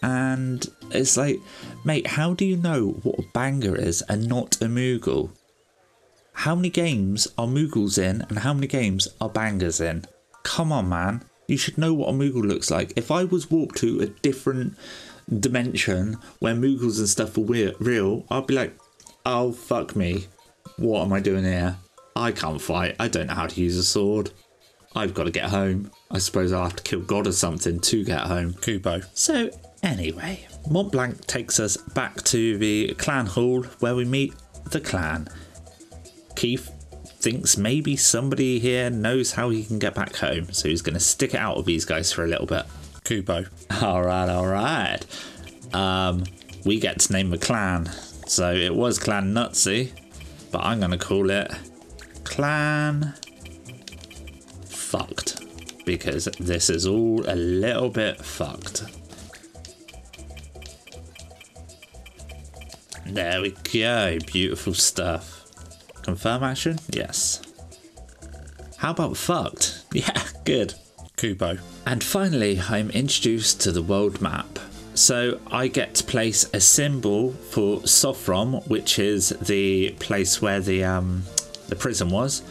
And 0.03 0.67
it's 0.91 1.15
like, 1.15 1.39
mate, 1.85 2.07
how 2.07 2.33
do 2.33 2.45
you 2.45 2.57
know 2.57 2.99
what 3.03 3.19
a 3.19 3.23
bangaa 3.23 3.77
is 3.77 4.01
and 4.03 4.27
not 4.27 4.55
a 4.61 4.65
Moogle? 4.65 5.31
How 6.33 6.55
many 6.55 6.69
games 6.69 7.27
are 7.37 7.47
Moogles 7.47 7.97
in 7.97 8.21
and 8.21 8.39
how 8.39 8.53
many 8.53 8.67
games 8.67 9.07
are 9.19 9.29
bangaas 9.29 9.79
in? 9.79 10.05
Come 10.43 10.71
on, 10.71 10.89
man. 10.89 11.23
You 11.47 11.57
should 11.57 11.77
know 11.77 11.93
what 11.93 12.09
a 12.09 12.13
Moogle 12.13 12.43
looks 12.47 12.71
like. 12.71 12.93
If 12.95 13.11
I 13.11 13.25
was 13.25 13.51
warped 13.51 13.77
to 13.77 13.99
a 13.99 14.07
different 14.07 14.75
dimension 15.39 16.17
where 16.39 16.55
Moogles 16.55 16.97
and 16.97 17.09
stuff 17.09 17.37
were 17.37 17.73
real, 17.79 18.25
I'd 18.31 18.47
be 18.47 18.55
like, 18.55 18.75
oh, 19.25 19.51
fuck 19.51 19.95
me. 19.95 20.27
What 20.77 21.03
am 21.03 21.13
I 21.13 21.19
doing 21.19 21.43
here? 21.43 21.77
I 22.15 22.31
can't 22.31 22.61
fight. 22.61 22.95
I 22.99 23.07
don't 23.07 23.27
know 23.27 23.33
how 23.33 23.47
to 23.47 23.61
use 23.61 23.77
a 23.77 23.83
sword. 23.83 24.31
I've 24.95 25.13
got 25.13 25.23
to 25.23 25.31
get 25.31 25.45
home. 25.45 25.91
I 26.09 26.17
suppose 26.17 26.51
I'll 26.51 26.63
have 26.63 26.75
to 26.75 26.83
kill 26.83 27.01
God 27.01 27.27
or 27.27 27.31
something 27.31 27.79
to 27.79 28.03
get 28.03 28.21
home. 28.21 28.53
Kupo. 28.53 29.05
So, 29.13 29.49
anyway, 29.81 30.47
Mont 30.69 30.91
Blanc 30.91 31.25
takes 31.27 31.59
us 31.59 31.77
back 31.77 32.21
to 32.23 32.57
the 32.57 32.93
clan 32.95 33.25
hall 33.25 33.63
where 33.79 33.95
we 33.95 34.03
meet 34.05 34.33
the 34.65 34.81
clan. 34.81 35.29
Keith 36.35 36.69
thinks 37.21 37.55
maybe 37.55 37.95
somebody 37.95 38.59
here 38.59 38.89
knows 38.89 39.33
how 39.33 39.49
he 39.49 39.63
can 39.63 39.79
get 39.79 39.93
back 39.93 40.15
home, 40.17 40.51
so 40.51 40.67
he's 40.67 40.81
going 40.81 40.95
to 40.95 40.99
stick 40.99 41.33
it 41.33 41.39
out 41.39 41.55
with 41.55 41.65
these 41.65 41.85
guys 41.85 42.11
for 42.11 42.23
a 42.23 42.27
little 42.27 42.47
bit. 42.47 42.65
Kupo. 43.05 43.47
All 43.81 44.03
right, 44.03 44.29
all 44.29 44.47
right. 44.47 44.99
Um, 45.73 46.23
we 46.65 46.79
get 46.79 46.99
to 47.01 47.13
name 47.13 47.29
the 47.29 47.37
clan. 47.37 47.89
So 48.27 48.53
it 48.53 48.73
was 48.73 48.99
Clan 48.99 49.33
Nutsy, 49.33 49.91
but 50.51 50.63
I'm 50.63 50.79
going 50.79 50.91
to 50.91 50.97
call 50.97 51.29
it 51.29 51.51
Clan 52.31 53.13
Fucked 54.65 55.85
because 55.85 56.25
this 56.39 56.69
is 56.69 56.87
all 56.87 57.23
a 57.29 57.35
little 57.35 57.89
bit 57.89 58.23
fucked. 58.23 58.83
There 63.05 63.41
we 63.41 63.51
go. 63.73 64.17
Beautiful 64.25 64.73
stuff. 64.73 65.45
Confirm 66.03 66.43
action? 66.43 66.79
Yes. 66.89 67.41
How 68.77 68.91
about 68.91 69.17
fucked? 69.17 69.83
Yeah, 69.93 70.23
good. 70.45 70.73
Kupo. 71.17 71.59
And 71.85 72.01
finally, 72.01 72.61
I'm 72.61 72.89
introduced 72.91 73.59
to 73.61 73.73
the 73.73 73.81
world 73.81 74.21
map. 74.21 74.57
So 74.93 75.41
I 75.51 75.67
get 75.67 75.95
to 75.95 76.03
place 76.05 76.49
a 76.53 76.61
symbol 76.61 77.33
for 77.33 77.81
Sprohm, 77.81 78.65
which 78.69 78.99
is 78.99 79.29
the 79.41 79.91
place 79.99 80.41
where 80.41 80.61
the 80.61 80.85
um, 80.85 81.23
the 81.71 81.75
prison 81.77 82.09
was. 82.09 82.43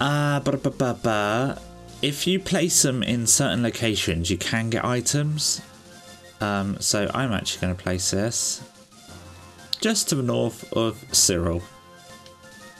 Uh. 0.00 0.40
If 2.00 2.28
you 2.28 2.38
place 2.38 2.82
them 2.82 3.02
in 3.02 3.26
certain 3.26 3.64
locations, 3.64 4.30
you 4.30 4.38
can 4.38 4.70
get 4.70 4.84
items. 4.84 5.60
Um, 6.40 6.80
so 6.80 7.10
I'm 7.12 7.32
actually 7.32 7.62
going 7.62 7.76
to 7.76 7.82
place 7.82 8.12
this 8.12 8.62
just 9.80 10.08
to 10.10 10.14
the 10.14 10.22
north 10.22 10.72
of 10.72 11.04
Cyril. 11.12 11.60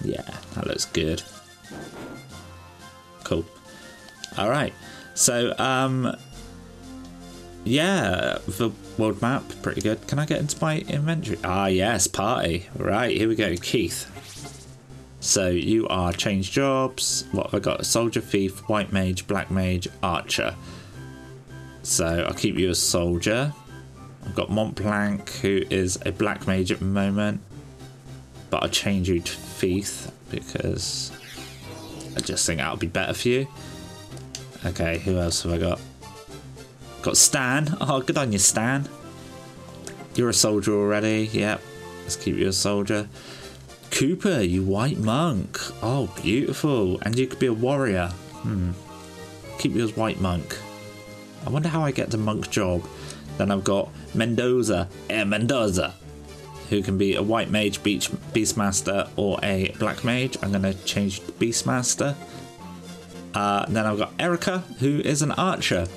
Yeah, 0.02 0.22
that 0.54 0.68
looks 0.68 0.84
good. 0.84 1.22
Cool. 3.24 3.44
All 4.36 4.48
right. 4.48 4.72
So, 5.14 5.52
um, 5.58 6.16
yeah, 7.64 8.38
the 8.46 8.70
world 8.96 9.20
map, 9.20 9.42
pretty 9.62 9.80
good. 9.80 10.06
Can 10.06 10.20
I 10.20 10.26
get 10.26 10.38
into 10.38 10.56
my 10.60 10.78
inventory? 10.78 11.38
Ah, 11.42 11.66
yes, 11.66 12.06
party. 12.06 12.68
Right, 12.76 13.16
here 13.16 13.28
we 13.28 13.34
go. 13.34 13.56
Keith. 13.56 14.14
So 15.20 15.48
you 15.48 15.88
are 15.88 16.12
change 16.12 16.52
jobs. 16.52 17.24
What 17.32 17.46
have 17.46 17.54
I 17.54 17.58
got? 17.58 17.86
Soldier, 17.86 18.20
thief, 18.20 18.68
white 18.68 18.92
mage, 18.92 19.26
black 19.26 19.50
mage, 19.50 19.88
archer. 20.02 20.54
So 21.82 22.24
I'll 22.26 22.34
keep 22.34 22.56
you 22.56 22.70
a 22.70 22.74
soldier. 22.74 23.52
I've 24.24 24.34
got 24.34 24.48
Montblanc, 24.48 25.28
who 25.40 25.62
is 25.70 25.98
a 26.04 26.12
black 26.12 26.46
mage 26.46 26.70
at 26.70 26.78
the 26.78 26.84
moment. 26.84 27.40
But 28.50 28.62
I'll 28.62 28.68
change 28.68 29.08
you 29.08 29.20
to 29.20 29.32
thief 29.32 30.10
because 30.30 31.12
I 32.16 32.20
just 32.20 32.46
think 32.46 32.58
that'll 32.58 32.76
be 32.76 32.86
better 32.86 33.14
for 33.14 33.28
you. 33.28 33.48
Okay, 34.66 34.98
who 34.98 35.18
else 35.18 35.42
have 35.42 35.52
I 35.52 35.58
got? 35.58 35.80
Got 37.02 37.16
Stan. 37.16 37.76
Oh, 37.80 38.00
good 38.00 38.18
on 38.18 38.32
you, 38.32 38.38
Stan. 38.38 38.88
You're 40.14 40.30
a 40.30 40.34
soldier 40.34 40.72
already. 40.74 41.28
Yep. 41.32 41.60
Let's 42.02 42.16
keep 42.16 42.36
you 42.36 42.48
a 42.48 42.52
soldier. 42.52 43.08
Cooper, 43.98 44.42
you 44.42 44.62
white 44.62 44.98
monk. 44.98 45.58
Oh, 45.82 46.08
beautiful. 46.22 47.00
And 47.00 47.18
you 47.18 47.26
could 47.26 47.40
be 47.40 47.46
a 47.46 47.52
warrior. 47.52 48.06
Hmm. 48.42 48.70
Keep 49.58 49.74
you 49.74 49.82
as 49.82 49.96
white 49.96 50.20
monk. 50.20 50.56
I 51.44 51.50
wonder 51.50 51.68
how 51.68 51.82
I 51.82 51.90
get 51.90 52.12
the 52.12 52.16
monk 52.16 52.48
job. 52.48 52.86
Then 53.38 53.50
I've 53.50 53.64
got 53.64 53.90
Mendoza. 54.14 54.88
Eh, 55.10 55.24
Mendoza. 55.24 55.96
Who 56.70 56.80
can 56.80 56.96
be 56.96 57.16
a 57.16 57.22
white 57.24 57.50
mage, 57.50 57.82
beach, 57.82 58.08
beastmaster, 58.32 59.10
or 59.16 59.40
a 59.42 59.74
black 59.80 60.04
mage. 60.04 60.36
I'm 60.42 60.52
going 60.52 60.62
to 60.62 60.74
change 60.84 61.18
to 61.26 61.32
beastmaster. 61.32 62.14
Uh, 63.34 63.66
then 63.66 63.84
I've 63.84 63.98
got 63.98 64.12
Erica, 64.20 64.60
who 64.78 65.00
is 65.00 65.22
an 65.22 65.32
archer, 65.32 65.88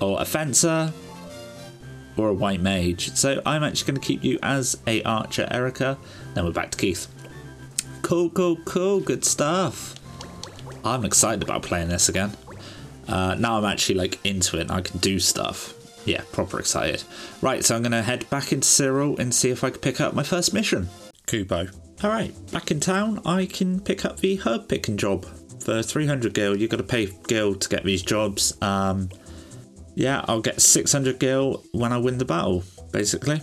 or 0.00 0.18
a 0.18 0.24
fencer, 0.24 0.94
or 2.16 2.28
a 2.28 2.34
white 2.34 2.60
mage. 2.60 3.14
So 3.14 3.40
I'm 3.44 3.62
actually 3.62 3.92
going 3.92 4.00
to 4.00 4.06
keep 4.06 4.24
you 4.24 4.38
as 4.42 4.76
a 4.86 5.02
archer, 5.02 5.48
Erica. 5.50 5.98
Then 6.34 6.44
we're 6.44 6.52
back 6.52 6.70
to 6.72 6.78
Keith. 6.78 7.06
Cool, 8.02 8.30
cool, 8.30 8.56
cool. 8.64 9.00
Good 9.00 9.24
stuff. 9.24 9.94
I'm 10.84 11.04
excited 11.04 11.42
about 11.42 11.62
playing 11.62 11.88
this 11.88 12.08
again. 12.08 12.32
Uh, 13.08 13.34
now 13.34 13.58
I'm 13.58 13.64
actually 13.64 13.96
like 13.96 14.24
into 14.24 14.58
it. 14.58 14.62
and 14.62 14.72
I 14.72 14.80
can 14.80 14.98
do 14.98 15.18
stuff. 15.18 15.74
Yeah, 16.06 16.22
proper 16.32 16.58
excited. 16.58 17.02
Right, 17.40 17.64
so 17.64 17.74
I'm 17.74 17.82
going 17.82 17.92
to 17.92 18.02
head 18.02 18.28
back 18.28 18.52
into 18.52 18.68
Cyril 18.68 19.18
and 19.18 19.34
see 19.34 19.50
if 19.50 19.64
I 19.64 19.70
can 19.70 19.80
pick 19.80 20.00
up 20.00 20.14
my 20.14 20.22
first 20.22 20.52
mission. 20.52 20.88
Kupo. 21.26 21.72
All 22.02 22.10
right, 22.10 22.34
back 22.52 22.70
in 22.70 22.80
town, 22.80 23.20
I 23.24 23.46
can 23.46 23.80
pick 23.80 24.04
up 24.04 24.18
the 24.18 24.36
herb 24.36 24.68
picking 24.68 24.98
job 24.98 25.24
for 25.60 25.82
300 25.82 26.34
gil. 26.34 26.56
You've 26.56 26.70
got 26.70 26.76
to 26.76 26.82
pay 26.82 27.08
gil 27.26 27.54
to 27.54 27.68
get 27.68 27.84
these 27.84 28.02
jobs. 28.02 28.60
Um, 28.60 29.08
yeah, 29.94 30.24
I'll 30.28 30.40
get 30.40 30.60
600 30.60 31.18
gil 31.18 31.64
when 31.72 31.92
I 31.92 31.98
win 31.98 32.18
the 32.18 32.24
battle, 32.24 32.64
basically. 32.92 33.40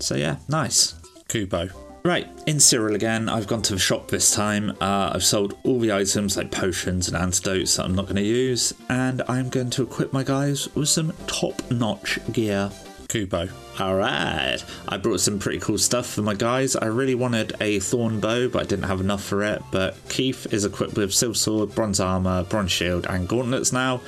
So 0.00 0.14
yeah, 0.14 0.36
nice. 0.48 0.94
Kupo. 1.28 1.72
Right, 2.04 2.28
in 2.46 2.60
Cyril 2.60 2.94
again, 2.94 3.30
I've 3.30 3.46
gone 3.46 3.62
to 3.62 3.72
the 3.72 3.78
shop 3.78 4.08
this 4.08 4.34
time. 4.34 4.76
Uh, 4.78 5.12
I've 5.14 5.24
sold 5.24 5.56
all 5.64 5.80
the 5.80 5.90
items 5.92 6.36
like 6.36 6.50
potions 6.50 7.08
and 7.08 7.16
antidotes 7.16 7.76
that 7.76 7.84
I'm 7.86 7.94
not 7.94 8.04
going 8.04 8.16
to 8.16 8.22
use, 8.22 8.74
and 8.90 9.22
I'm 9.26 9.48
going 9.48 9.70
to 9.70 9.84
equip 9.84 10.12
my 10.12 10.22
guys 10.22 10.68
with 10.74 10.90
some 10.90 11.14
top 11.26 11.70
notch 11.70 12.18
gear. 12.30 12.70
Kupo. 13.08 13.50
Alright, 13.80 14.64
I 14.86 14.96
brought 14.98 15.20
some 15.20 15.38
pretty 15.38 15.58
cool 15.58 15.78
stuff 15.78 16.06
for 16.06 16.22
my 16.22 16.34
guys. 16.34 16.76
I 16.76 16.86
really 16.86 17.14
wanted 17.14 17.56
a 17.60 17.80
thorn 17.80 18.20
bow, 18.20 18.48
but 18.48 18.62
I 18.62 18.66
didn't 18.66 18.84
have 18.84 19.00
enough 19.00 19.24
for 19.24 19.42
it. 19.42 19.62
But 19.72 19.96
Keith 20.08 20.52
is 20.52 20.64
equipped 20.64 20.96
with 20.96 21.12
silver 21.12 21.34
sword, 21.34 21.74
bronze 21.74 22.00
armor, 22.00 22.44
bronze 22.44 22.70
shield, 22.70 23.06
and 23.08 23.26
gauntlets 23.26 23.72
now. 23.72 24.00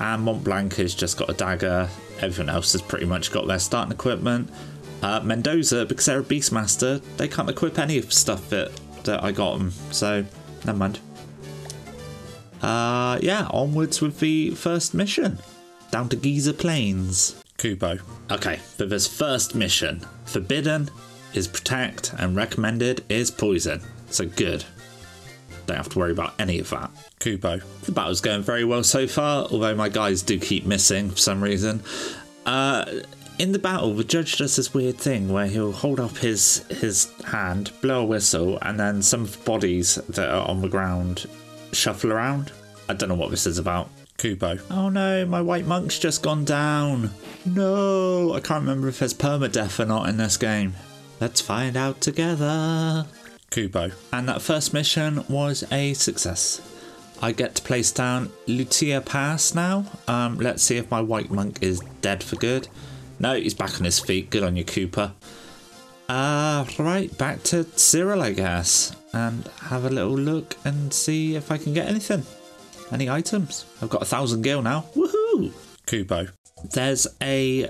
And 0.00 0.22
Mont 0.22 0.42
Blanc 0.42 0.74
has 0.76 0.94
just 0.94 1.16
got 1.16 1.30
a 1.30 1.34
dagger. 1.34 1.88
Everyone 2.20 2.54
else 2.54 2.72
has 2.72 2.82
pretty 2.82 3.06
much 3.06 3.32
got 3.32 3.46
their 3.46 3.58
starting 3.58 3.92
equipment. 3.92 4.50
Uh, 5.02 5.20
Mendoza, 5.20 5.84
because 5.84 6.06
they're 6.06 6.20
a 6.20 6.24
Beastmaster, 6.24 7.02
they 7.16 7.28
can't 7.28 7.50
equip 7.50 7.78
any 7.78 7.98
of 7.98 8.06
the 8.06 8.12
stuff 8.12 8.48
that, 8.50 8.70
that 9.04 9.22
I 9.22 9.32
got 9.32 9.58
them. 9.58 9.70
So, 9.90 10.24
never 10.64 10.78
mind. 10.78 11.00
Uh, 12.62 13.18
yeah, 13.20 13.48
onwards 13.50 14.00
with 14.00 14.20
the 14.20 14.52
first 14.52 14.94
mission. 14.94 15.38
Down 15.90 16.08
to 16.10 16.16
Giza 16.16 16.54
Plains. 16.54 17.42
Kupo. 17.58 18.00
Okay, 18.30 18.56
for 18.56 18.86
this 18.86 19.06
first 19.06 19.54
mission, 19.54 20.04
forbidden 20.24 20.88
is 21.34 21.48
protect 21.48 22.12
and 22.18 22.36
recommended 22.36 23.04
is 23.08 23.30
poison. 23.30 23.80
So 24.10 24.26
good. 24.26 24.64
Don't 25.66 25.76
have 25.76 25.88
to 25.90 25.98
worry 25.98 26.12
about 26.12 26.34
any 26.38 26.58
of 26.58 26.70
that. 26.70 26.90
Kupo. 27.20 27.62
The 27.82 27.92
battle's 27.92 28.20
going 28.20 28.42
very 28.42 28.64
well 28.64 28.82
so 28.82 29.06
far, 29.06 29.46
although 29.50 29.74
my 29.74 29.88
guys 29.88 30.22
do 30.22 30.38
keep 30.38 30.66
missing 30.66 31.10
for 31.10 31.16
some 31.16 31.42
reason. 31.42 31.82
Uh, 32.44 32.84
in 33.38 33.52
the 33.52 33.58
battle, 33.58 33.94
the 33.94 34.04
judge 34.04 34.36
does 34.36 34.56
this 34.56 34.74
weird 34.74 34.98
thing 34.98 35.32
where 35.32 35.46
he'll 35.46 35.72
hold 35.72 36.00
up 36.00 36.16
his 36.18 36.58
his 36.68 37.12
hand, 37.24 37.72
blow 37.80 38.02
a 38.02 38.04
whistle, 38.04 38.58
and 38.62 38.78
then 38.78 39.02
some 39.02 39.28
bodies 39.44 39.96
that 40.08 40.28
are 40.28 40.46
on 40.46 40.60
the 40.60 40.68
ground 40.68 41.26
shuffle 41.72 42.12
around. 42.12 42.52
I 42.88 42.94
don't 42.94 43.08
know 43.08 43.14
what 43.14 43.30
this 43.30 43.46
is 43.46 43.58
about. 43.58 43.88
Kupo. 44.18 44.60
Oh 44.70 44.88
no, 44.88 45.24
my 45.26 45.40
white 45.40 45.66
monk's 45.66 45.98
just 45.98 46.22
gone 46.22 46.44
down. 46.44 47.10
No, 47.44 48.34
I 48.34 48.40
can't 48.40 48.60
remember 48.60 48.88
if 48.88 48.98
there's 48.98 49.14
permadeath 49.14 49.80
or 49.80 49.86
not 49.86 50.08
in 50.08 50.16
this 50.16 50.36
game. 50.36 50.74
Let's 51.20 51.40
find 51.40 51.76
out 51.76 52.00
together. 52.00 53.06
Kupo. 53.52 53.92
And 54.12 54.28
that 54.28 54.42
first 54.42 54.72
mission 54.72 55.24
was 55.28 55.64
a 55.70 55.92
success. 55.94 56.60
I 57.20 57.32
get 57.32 57.54
to 57.54 57.62
place 57.62 57.92
down 57.92 58.30
Lutia 58.48 59.04
Pass 59.04 59.54
now. 59.54 59.84
Um, 60.08 60.38
let's 60.38 60.62
see 60.62 60.76
if 60.78 60.90
my 60.90 61.00
white 61.00 61.30
monk 61.30 61.58
is 61.62 61.80
dead 62.00 62.24
for 62.24 62.36
good. 62.36 62.66
No, 63.20 63.34
he's 63.34 63.54
back 63.54 63.78
on 63.78 63.84
his 63.84 64.00
feet. 64.00 64.30
Good 64.30 64.42
on 64.42 64.56
you, 64.56 64.64
Cooper. 64.64 65.12
Uh, 66.08 66.64
right, 66.78 67.16
back 67.18 67.42
to 67.44 67.64
Cyril, 67.78 68.22
I 68.22 68.32
guess. 68.32 68.96
And 69.12 69.46
have 69.60 69.84
a 69.84 69.90
little 69.90 70.16
look 70.18 70.56
and 70.64 70.92
see 70.92 71.36
if 71.36 71.52
I 71.52 71.58
can 71.58 71.74
get 71.74 71.86
anything. 71.86 72.24
Any 72.90 73.08
items? 73.08 73.66
I've 73.80 73.90
got 73.90 74.02
a 74.02 74.06
thousand 74.06 74.42
gil 74.42 74.62
now. 74.62 74.86
Woohoo! 74.96 75.52
Kupo. 75.86 76.30
There's 76.72 77.06
a 77.20 77.68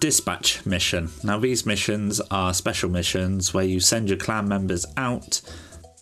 dispatch 0.00 0.64
mission. 0.66 1.10
Now, 1.22 1.38
these 1.38 1.66
missions 1.66 2.20
are 2.30 2.52
special 2.54 2.90
missions 2.90 3.54
where 3.54 3.64
you 3.64 3.80
send 3.80 4.08
your 4.08 4.18
clan 4.18 4.48
members 4.48 4.86
out 4.96 5.40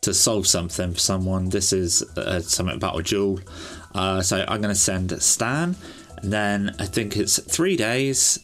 to 0.00 0.14
solve 0.14 0.46
something 0.46 0.94
for 0.94 0.98
someone. 1.00 1.50
This 1.50 1.72
is 1.72 2.02
uh, 2.16 2.40
something 2.40 2.76
about 2.76 2.98
a 2.98 3.02
duel. 3.02 3.40
Uh, 3.94 4.22
so 4.22 4.44
I'm 4.46 4.60
going 4.60 4.74
to 4.74 4.80
send 4.80 5.20
Stan, 5.20 5.74
and 6.22 6.32
then 6.32 6.74
I 6.78 6.86
think 6.86 7.16
it's 7.16 7.40
three 7.42 7.76
days, 7.76 8.38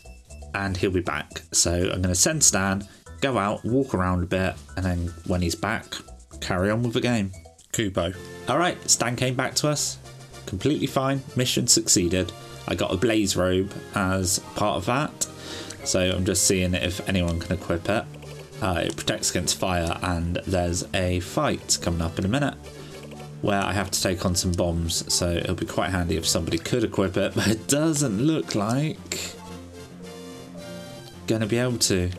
and 0.55 0.77
he'll 0.77 0.91
be 0.91 1.01
back. 1.01 1.43
So 1.53 1.73
I'm 1.73 2.03
going 2.03 2.03
to 2.03 2.15
send 2.15 2.43
Stan. 2.43 2.87
go 3.21 3.39
out, 3.39 3.65
walk 3.65 3.95
around 3.95 4.25
a 4.25 4.27
bit, 4.27 4.55
and 4.77 4.85
then 4.85 4.99
when 5.27 5.41
he's 5.41 5.55
back, 5.55 5.87
carry 6.41 6.71
on 6.71 6.83
with 6.83 6.95
the 6.95 7.01
game. 7.01 7.31
Kupo. 7.73 8.15
All 8.49 8.59
right, 8.59 8.79
Stan 8.91 9.17
came 9.17 9.35
back 9.35 9.55
to 9.57 9.69
us. 9.69 9.99
Completely 10.47 10.87
fine. 10.87 11.23
Mission 11.37 11.67
succeeded. 11.67 12.33
I 12.67 12.75
got 12.75 12.93
a 12.93 12.97
blaze 12.97 13.37
robe 13.37 13.73
as 13.95 14.41
part 14.57 14.77
of 14.77 14.87
that. 14.87 15.27
So 15.85 16.01
I'm 16.01 16.25
just 16.25 16.47
seeing 16.47 16.75
if 16.75 17.07
anyone 17.09 17.39
can 17.41 17.57
equip 17.57 17.89
it. 17.89 18.05
Uh, 18.63 18.85
it 18.87 18.97
protects 18.97 19.31
against 19.31 19.59
fire, 19.59 19.99
and 20.03 20.37
there's 20.47 20.85
a 20.95 21.21
fight 21.21 21.79
coming 21.83 22.01
up 22.01 22.19
in 22.19 22.25
a 22.25 22.29
minute 22.29 22.55
where 23.43 23.61
I 23.61 23.73
have 23.73 23.91
to 23.91 24.01
take 24.01 24.25
on 24.25 24.35
some 24.35 24.53
bombs. 24.53 25.13
So 25.13 25.31
it'll 25.31 25.55
be 25.55 25.67
quite 25.67 25.91
handy 25.91 26.17
if 26.17 26.27
somebody 26.27 26.59
could 26.59 26.85
equip 26.85 27.17
it, 27.17 27.35
but 27.37 27.49
it 27.49 27.69
doesn't 27.69 28.21
look 28.21 28.55
like 28.55 29.35
gonna 31.27 31.47
be 31.47 31.59
able 31.59 31.79
to. 31.79 32.11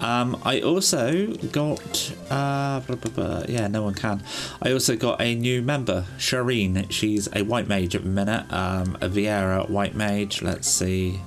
Um, 0.00 0.40
I 0.44 0.60
also 0.60 1.26
got, 1.52 2.14
uh, 2.30 2.80
blah, 2.80 2.96
blah, 2.96 3.12
blah. 3.12 3.44
yeah, 3.48 3.66
no 3.68 3.82
one 3.82 3.94
can. 3.94 4.22
I 4.62 4.72
also 4.72 4.96
got 4.96 5.20
a 5.20 5.34
new 5.34 5.60
member, 5.60 6.06
Shireen. 6.16 6.90
She's 6.90 7.28
a 7.34 7.42
white 7.42 7.68
mage 7.68 7.94
at 7.94 8.04
the 8.04 8.08
minute, 8.08 8.50
um, 8.50 8.96
a 9.02 9.08
Viera 9.10 9.68
white 9.68 9.94
mage. 9.94 10.40
Let's 10.40 10.68
see. 10.68 11.20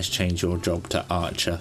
Let's 0.00 0.08
change 0.08 0.40
your 0.40 0.56
job 0.56 0.88
to 0.88 1.04
archer. 1.10 1.60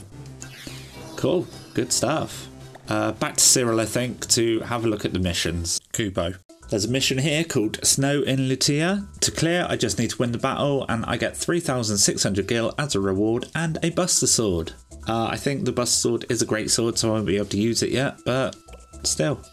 Cool, 1.17 1.45
good 1.73 1.91
stuff. 1.91 2.47
Uh, 2.87 3.11
back 3.11 3.35
to 3.35 3.43
Cyril, 3.43 3.81
I 3.81 3.85
think, 3.85 4.29
to 4.29 4.61
have 4.61 4.85
a 4.85 4.87
look 4.87 5.03
at 5.03 5.11
the 5.11 5.19
missions. 5.19 5.81
Kupo. 5.91 6.37
There's 6.69 6.85
a 6.85 6.89
mission 6.89 7.17
here 7.17 7.43
called 7.43 7.85
Snow 7.85 8.21
in 8.21 8.47
Lutia. 8.47 9.07
To 9.19 9.31
clear, 9.31 9.67
I 9.67 9.75
just 9.75 9.99
need 9.99 10.11
to 10.11 10.17
win 10.19 10.31
the 10.31 10.37
battle, 10.37 10.85
and 10.87 11.03
I 11.05 11.17
get 11.17 11.35
3,600 11.35 12.47
gil 12.47 12.73
as 12.77 12.95
a 12.95 13.01
reward 13.01 13.49
and 13.55 13.77
a 13.83 13.89
Buster 13.89 14.25
Sword. 14.25 14.71
Uh, 15.05 15.25
I 15.25 15.35
think 15.35 15.65
the 15.65 15.73
Buster 15.73 15.99
Sword 15.99 16.25
is 16.29 16.41
a 16.41 16.45
great 16.45 16.71
sword, 16.71 16.97
so 16.97 17.09
I 17.09 17.15
won't 17.15 17.25
be 17.25 17.35
able 17.35 17.47
to 17.47 17.57
use 17.57 17.83
it 17.83 17.91
yet, 17.91 18.19
but 18.25 18.55
still, 19.03 19.43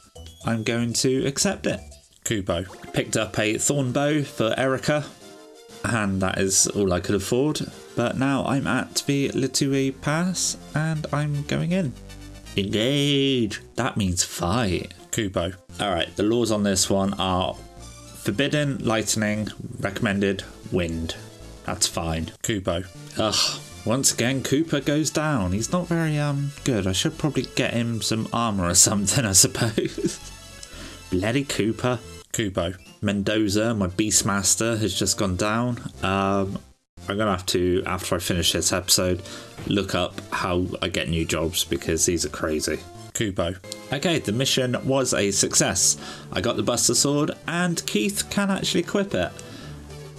I'm 0.44 0.62
going 0.62 0.92
to 0.92 1.26
accept 1.26 1.66
it. 1.66 1.80
Kupo. 2.24 2.92
Picked 2.92 3.16
up 3.16 3.36
a 3.36 3.58
Thorn 3.58 3.90
Bow 3.90 4.22
for 4.22 4.54
Erica, 4.56 5.04
and 5.82 6.22
that 6.22 6.38
is 6.38 6.68
all 6.68 6.92
I 6.92 7.00
could 7.00 7.16
afford. 7.16 7.62
But 7.96 8.18
now 8.18 8.44
I'm 8.44 8.66
at 8.66 9.02
the 9.06 9.30
Lutia 9.30 9.98
Pass, 10.02 10.58
and 10.74 11.06
I'm 11.12 11.42
going 11.44 11.72
in. 11.72 11.92
Engage! 12.56 13.60
That 13.74 13.96
means 13.96 14.22
fight. 14.22 14.94
Kupo. 15.10 15.54
All 15.80 15.90
right, 15.90 16.14
the 16.14 16.22
laws 16.22 16.52
on 16.52 16.62
this 16.62 16.88
one 16.88 17.14
are 17.14 17.54
forbidden, 18.22 18.84
lightning, 18.84 19.48
recommended, 19.80 20.44
wind. 20.70 21.16
That's 21.64 21.86
fine. 21.86 22.26
Kupo. 22.42 22.86
Ugh. 23.18 23.60
Once 23.86 24.12
again, 24.12 24.42
Cooper 24.42 24.80
goes 24.80 25.10
down. 25.10 25.52
He's 25.52 25.72
not 25.72 25.86
very 25.86 26.18
um 26.18 26.50
good. 26.64 26.86
I 26.86 26.92
should 26.92 27.16
probably 27.16 27.46
get 27.54 27.72
him 27.72 28.02
some 28.02 28.28
armor 28.32 28.68
or 28.68 28.74
something, 28.88 29.24
I 29.24 29.32
suppose. 29.32 30.20
Bloody 31.10 31.44
Cooper. 31.44 31.98
Kupo. 32.32 32.76
Mendoza, 33.00 33.74
my 33.74 33.86
Beastmaster, 33.86 34.78
has 34.78 34.98
just 34.98 35.16
gone 35.16 35.36
down. 35.36 35.78
Um, 36.02 36.58
I'm 37.08 37.16
gonna 37.16 37.30
have 37.30 37.46
to, 37.46 37.82
after 37.86 38.16
I 38.16 38.18
finish 38.18 38.52
this 38.52 38.72
episode, 38.72 39.22
look 39.66 39.94
up 39.94 40.20
how 40.32 40.66
I 40.82 40.88
get 40.88 41.08
new 41.08 41.24
jobs 41.24 41.64
because 41.64 42.04
these 42.06 42.24
are 42.24 42.30
crazy. 42.30 42.78
Kupo. 43.14 43.56
Okay, 43.92 44.18
the 44.18 44.32
mission 44.32 44.76
was 44.86 45.14
a 45.14 45.30
success. 45.30 45.96
I 46.32 46.40
got 46.40 46.56
the 46.56 46.62
Buster 46.62 46.94
Sword, 46.94 47.30
and 47.46 47.84
Keith 47.86 48.28
can 48.28 48.50
actually 48.50 48.80
equip 48.80 49.14
it. 49.14 49.32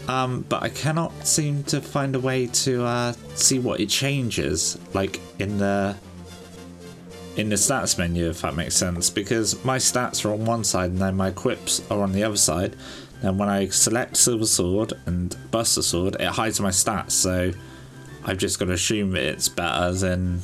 Um, 0.08 0.46
but 0.48 0.64
I 0.64 0.70
cannot 0.70 1.28
seem 1.28 1.64
to 1.66 1.82
find 1.82 2.16
a 2.16 2.20
way 2.20 2.48
to 2.48 2.84
uh, 2.86 3.12
see 3.36 3.60
what 3.60 3.80
it 3.82 3.90
changes, 3.90 4.78
like 4.94 5.20
in 5.38 5.58
the 5.58 5.96
in 7.36 7.50
the 7.50 7.56
stats 7.56 8.00
menu, 8.00 8.30
if 8.30 8.42
that 8.42 8.56
makes 8.56 8.76
sense. 8.76 9.10
Because 9.10 9.64
my 9.64 9.78
stats 9.78 10.26
are 10.26 10.34
on 10.34 10.46
one 10.46 10.64
side, 10.64 10.92
and 10.92 11.00
then 11.00 11.16
my 11.16 11.28
equips 11.28 11.84
are 11.92 12.02
on 12.02 12.14
the 12.14 12.24
other 12.24 12.38
side. 12.38 12.76
And 13.24 13.40
when 13.40 13.50
I 13.50 13.68
select 13.70 14.18
Silver 14.18 14.46
Sword 14.46 14.94
and 15.06 15.36
Buster 15.52 15.82
Sword, 15.82 16.16
it 16.20 16.28
hides 16.28 16.60
my 16.60 16.70
stats. 16.70 17.12
So 17.12 17.52
I've 18.24 18.38
just 18.38 18.60
got 18.60 18.66
to 18.66 18.74
assume 18.74 19.16
it's 19.16 19.50
better 19.50 19.92
than 19.94 20.40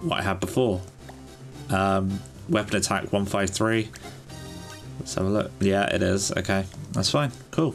what 0.00 0.20
I 0.20 0.22
had 0.22 0.40
before. 0.40 0.80
Um, 1.70 2.20
weapon 2.48 2.76
attack 2.76 3.12
153. 3.12 3.88
Let's 4.98 5.14
have 5.14 5.26
a 5.26 5.28
look. 5.28 5.50
Yeah, 5.60 5.84
it 5.94 6.02
is. 6.02 6.32
Okay, 6.32 6.64
that's 6.92 7.10
fine. 7.10 7.30
Cool. 7.50 7.74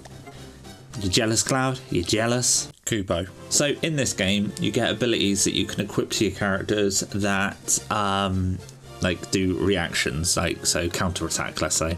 You 1.00 1.10
jealous, 1.10 1.44
Cloud? 1.44 1.80
You 1.90 2.04
jealous? 2.04 2.72
Kupo. 2.86 3.30
So 3.50 3.68
in 3.82 3.96
this 3.96 4.12
game, 4.12 4.52
you 4.60 4.72
get 4.72 4.92
abilities 4.92 5.46
that 5.46 5.54
you 5.54 5.66
can 5.66 5.82
equip 5.82 6.10
to 6.12 6.26
your 6.26 6.34
characters 6.36 7.02
that 7.02 7.80
um, 7.90 8.58
like 9.02 9.32
do 9.32 9.58
reactions, 9.58 10.36
like 10.36 10.66
so 10.66 10.90
counter 10.90 11.26
attack. 11.26 11.62
Let's 11.62 11.76
say 11.76 11.98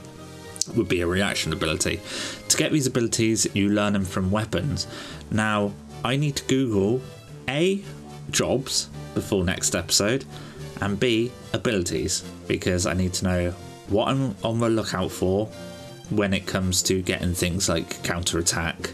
would 0.70 0.88
be 0.88 1.02
a 1.02 1.08
reaction 1.08 1.54
ability. 1.54 2.00
To 2.50 2.58
get 2.58 2.72
these 2.72 2.88
abilities, 2.88 3.48
you 3.54 3.70
learn 3.70 3.94
them 3.94 4.06
from 4.06 4.32
weapons. 4.32 4.88
Now, 5.32 5.74
I 6.04 6.16
need 6.16 6.36
to 6.38 6.44
Google 6.46 7.02
a 7.48 7.84
jobs 8.30 8.90
before 9.14 9.44
next 9.44 9.76
episode, 9.76 10.26
and 10.82 11.00
b 11.00 11.32
abilities 11.54 12.24
because 12.48 12.86
I 12.86 12.94
need 12.94 13.14
to 13.14 13.26
know 13.26 13.52
what 13.88 14.08
I'm 14.10 14.36
on 14.44 14.60
the 14.60 14.70
lookout 14.70 15.12
for 15.12 15.48
when 16.10 16.34
it 16.34 16.46
comes 16.46 16.82
to 16.84 17.02
getting 17.02 17.34
things 17.34 17.70
like 17.70 18.04
counter 18.04 18.40
attack, 18.40 18.92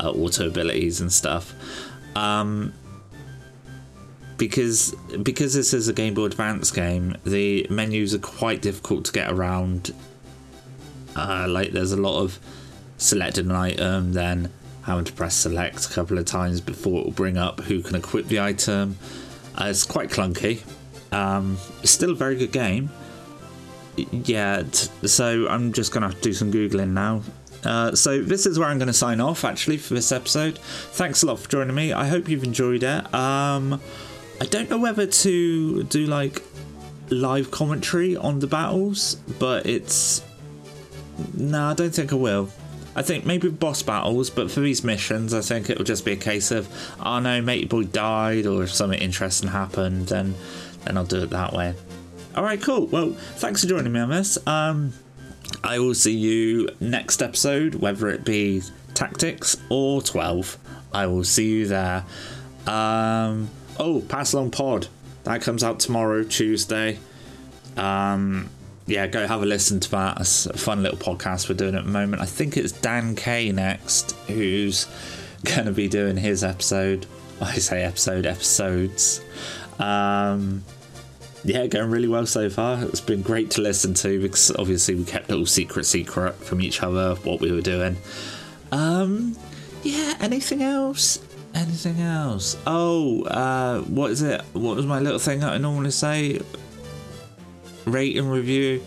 uh, 0.00 0.10
auto 0.10 0.48
abilities, 0.48 1.00
and 1.00 1.12
stuff. 1.12 1.54
Um, 2.16 2.72
because 4.36 4.94
because 5.22 5.54
this 5.54 5.72
is 5.72 5.88
a 5.88 5.92
Game 5.92 6.14
Boy 6.14 6.24
Advance 6.24 6.70
game, 6.70 7.16
the 7.24 7.66
menus 7.70 8.14
are 8.14 8.18
quite 8.18 8.60
difficult 8.60 9.04
to 9.06 9.12
get 9.12 9.30
around. 9.30 9.94
Uh, 11.16 11.46
like 11.48 11.72
there's 11.72 11.92
a 11.92 12.00
lot 12.00 12.20
of 12.20 12.38
selecting 12.98 13.50
an 13.50 13.56
item, 13.56 14.12
then 14.12 14.52
having 14.82 15.04
to 15.04 15.12
press 15.12 15.34
select 15.34 15.86
a 15.86 15.88
couple 15.92 16.18
of 16.18 16.24
times 16.24 16.60
before 16.60 17.00
it 17.00 17.04
will 17.04 17.12
bring 17.12 17.38
up 17.38 17.60
who 17.60 17.82
can 17.82 17.96
equip 17.96 18.26
the 18.28 18.40
item. 18.40 18.96
Uh, 19.60 19.66
it's 19.66 19.84
quite 19.84 20.10
clunky. 20.10 20.62
Um, 21.12 21.58
it's 21.82 21.92
still 21.92 22.12
a 22.12 22.14
very 22.14 22.36
good 22.36 22.52
game. 22.52 22.90
Yeah, 24.10 24.62
so 24.70 25.46
I'm 25.48 25.72
just 25.72 25.92
gonna 25.92 26.06
have 26.06 26.16
to 26.16 26.22
do 26.22 26.32
some 26.32 26.52
googling 26.52 26.90
now. 26.90 27.22
Uh, 27.64 27.94
so 27.94 28.22
this 28.22 28.46
is 28.46 28.58
where 28.58 28.68
I'm 28.68 28.78
going 28.78 28.88
to 28.88 28.92
sign 28.92 29.20
off 29.20 29.44
actually 29.44 29.76
for 29.76 29.94
this 29.94 30.10
episode. 30.10 30.58
Thanks 30.58 31.22
a 31.22 31.26
lot 31.26 31.38
for 31.38 31.48
joining 31.48 31.74
me. 31.74 31.92
I 31.92 32.08
hope 32.08 32.28
you've 32.28 32.44
enjoyed 32.44 32.82
it. 32.82 33.14
Um, 33.14 33.80
I 34.40 34.46
don't 34.46 34.68
know 34.68 34.78
whether 34.78 35.06
to 35.06 35.82
do 35.84 36.06
like 36.06 36.42
live 37.10 37.50
commentary 37.50 38.16
on 38.16 38.40
the 38.40 38.46
battles, 38.46 39.14
but 39.38 39.66
it's 39.66 40.22
no, 41.34 41.70
I 41.70 41.74
don't 41.74 41.94
think 41.94 42.12
I 42.12 42.16
will. 42.16 42.48
I 42.94 43.02
think 43.02 43.24
maybe 43.24 43.48
boss 43.48 43.82
battles, 43.82 44.28
but 44.28 44.50
for 44.50 44.60
these 44.60 44.84
missions, 44.84 45.32
I 45.32 45.40
think 45.40 45.70
it 45.70 45.78
will 45.78 45.84
just 45.84 46.04
be 46.04 46.12
a 46.12 46.16
case 46.16 46.50
of, 46.50 46.68
oh 47.00 47.20
no, 47.20 47.40
matey 47.40 47.66
boy 47.66 47.84
died, 47.84 48.46
or 48.46 48.64
if 48.64 48.72
something 48.72 48.98
interesting 48.98 49.48
happened, 49.48 50.08
then 50.08 50.34
then 50.84 50.96
I'll 50.96 51.04
do 51.04 51.22
it 51.22 51.30
that 51.30 51.52
way. 51.52 51.74
All 52.34 52.42
right, 52.42 52.60
cool. 52.60 52.86
Well, 52.86 53.12
thanks 53.12 53.62
for 53.62 53.68
joining 53.68 53.92
me 53.92 54.00
on 54.00 54.10
this. 54.10 54.38
Um, 54.46 54.92
I 55.62 55.78
will 55.78 55.94
see 55.94 56.16
you 56.16 56.68
next 56.80 57.22
episode, 57.22 57.76
whether 57.76 58.08
it 58.08 58.24
be 58.24 58.62
tactics 58.94 59.56
or 59.70 60.02
twelve. 60.02 60.58
I 60.92 61.06
will 61.06 61.24
see 61.24 61.48
you 61.48 61.66
there. 61.66 62.04
Um, 62.66 63.48
oh, 63.78 64.02
pass 64.08 64.34
along 64.34 64.50
pod 64.50 64.88
that 65.24 65.40
comes 65.42 65.62
out 65.64 65.80
tomorrow, 65.80 66.24
Tuesday. 66.24 66.98
Um, 67.76 68.50
yeah, 68.86 69.06
go 69.06 69.26
have 69.26 69.42
a 69.42 69.46
listen 69.46 69.80
to 69.80 69.90
that. 69.92 70.20
It's 70.20 70.46
a 70.46 70.56
fun 70.56 70.82
little 70.82 70.98
podcast 70.98 71.48
we're 71.48 71.54
doing 71.56 71.74
at 71.74 71.84
the 71.84 71.90
moment. 71.90 72.22
I 72.22 72.26
think 72.26 72.56
it's 72.56 72.72
Dan 72.72 73.14
K 73.14 73.52
next 73.52 74.12
who's 74.26 74.86
going 75.44 75.66
to 75.66 75.72
be 75.72 75.88
doing 75.88 76.16
his 76.16 76.42
episode. 76.44 77.06
I 77.40 77.54
say 77.54 77.82
episode, 77.82 78.26
episodes. 78.26 79.20
Um, 79.78 80.64
yeah, 81.44 81.66
going 81.66 81.90
really 81.90 82.08
well 82.08 82.26
so 82.26 82.48
far. 82.48 82.82
It's 82.84 83.00
been 83.00 83.22
great 83.22 83.50
to 83.52 83.62
listen 83.62 83.94
to 83.94 84.20
because 84.20 84.50
obviously 84.52 84.94
we 84.94 85.04
kept 85.04 85.30
it 85.30 85.34
all 85.34 85.46
secret, 85.46 85.86
secret 85.86 86.34
from 86.34 86.60
each 86.60 86.82
other 86.82 87.14
what 87.16 87.40
we 87.40 87.50
were 87.50 87.60
doing. 87.60 87.96
Um, 88.70 89.36
yeah, 89.82 90.16
anything 90.20 90.62
else? 90.62 91.18
Anything 91.54 92.00
else? 92.00 92.56
Oh, 92.66 93.22
uh, 93.24 93.80
what 93.82 94.10
is 94.12 94.22
it? 94.22 94.40
What 94.52 94.76
was 94.76 94.86
my 94.86 95.00
little 95.00 95.18
thing 95.18 95.40
that 95.40 95.52
I 95.52 95.58
normally 95.58 95.90
say? 95.90 96.40
Rate 97.84 98.16
and 98.16 98.30
review. 98.30 98.80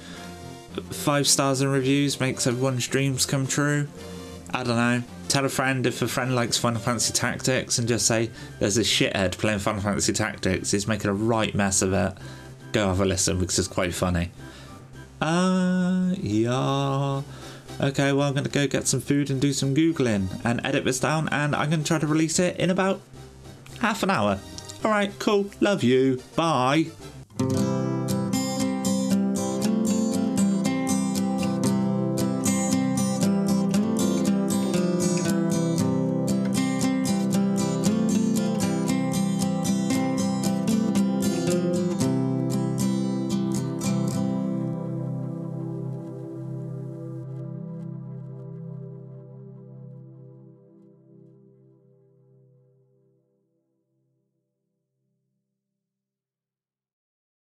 Five 0.92 1.28
stars 1.28 1.62
and 1.62 1.72
reviews 1.72 2.20
makes 2.20 2.48
everyone's 2.48 2.88
dreams 2.88 3.26
come 3.26 3.48
true. 3.48 3.88
I 4.54 4.64
don't 4.64 4.76
know. 4.76 5.04
Tell 5.28 5.46
a 5.46 5.50
friend 5.50 5.86
if 5.86 6.02
a 6.02 6.08
friend 6.08 6.36
likes 6.36 6.58
Final 6.58 6.80
Fantasy 6.80 7.14
Tactics 7.14 7.78
and 7.80 7.88
just 7.88 8.06
say 8.06 8.30
there's 8.60 8.78
a 8.78 8.82
shithead 8.82 9.38
playing 9.38 9.60
Final 9.60 9.82
Fantasy 9.82 10.14
Tactics. 10.14 10.72
He's 10.72 10.88
making 10.88 11.10
a 11.10 11.14
right 11.14 11.54
mess 11.56 11.82
of 11.82 11.94
it. 11.94 12.14
Go 12.72 12.88
have 12.88 13.02
a 13.02 13.06
listen 13.06 13.40
because 13.40 13.58
it's 13.58 13.68
quite 13.68 13.94
funny. 13.94 14.32
Uh, 15.22 16.14
yeah. 16.18 17.22
Okay, 17.82 18.14
well, 18.14 18.28
I'm 18.28 18.34
going 18.34 18.46
to 18.46 18.50
go 18.50 18.68
get 18.68 18.88
some 18.88 19.02
food 19.02 19.30
and 19.30 19.42
do 19.42 19.52
some 19.52 19.76
Googling 19.76 20.28
and 20.46 20.62
edit 20.66 20.86
this 20.86 21.00
down, 21.00 21.28
and 21.30 21.56
I'm 21.56 21.70
going 21.70 21.82
to 21.82 21.88
try 21.88 22.00
to 22.00 22.08
release 22.08 22.40
it 22.40 22.58
in 22.58 22.70
about 22.70 23.02
half 23.82 24.04
an 24.04 24.10
hour. 24.10 24.40
Alright, 24.84 25.18
cool. 25.20 25.50
Love 25.60 25.84
you. 25.84 26.22
Bye. 26.36 26.88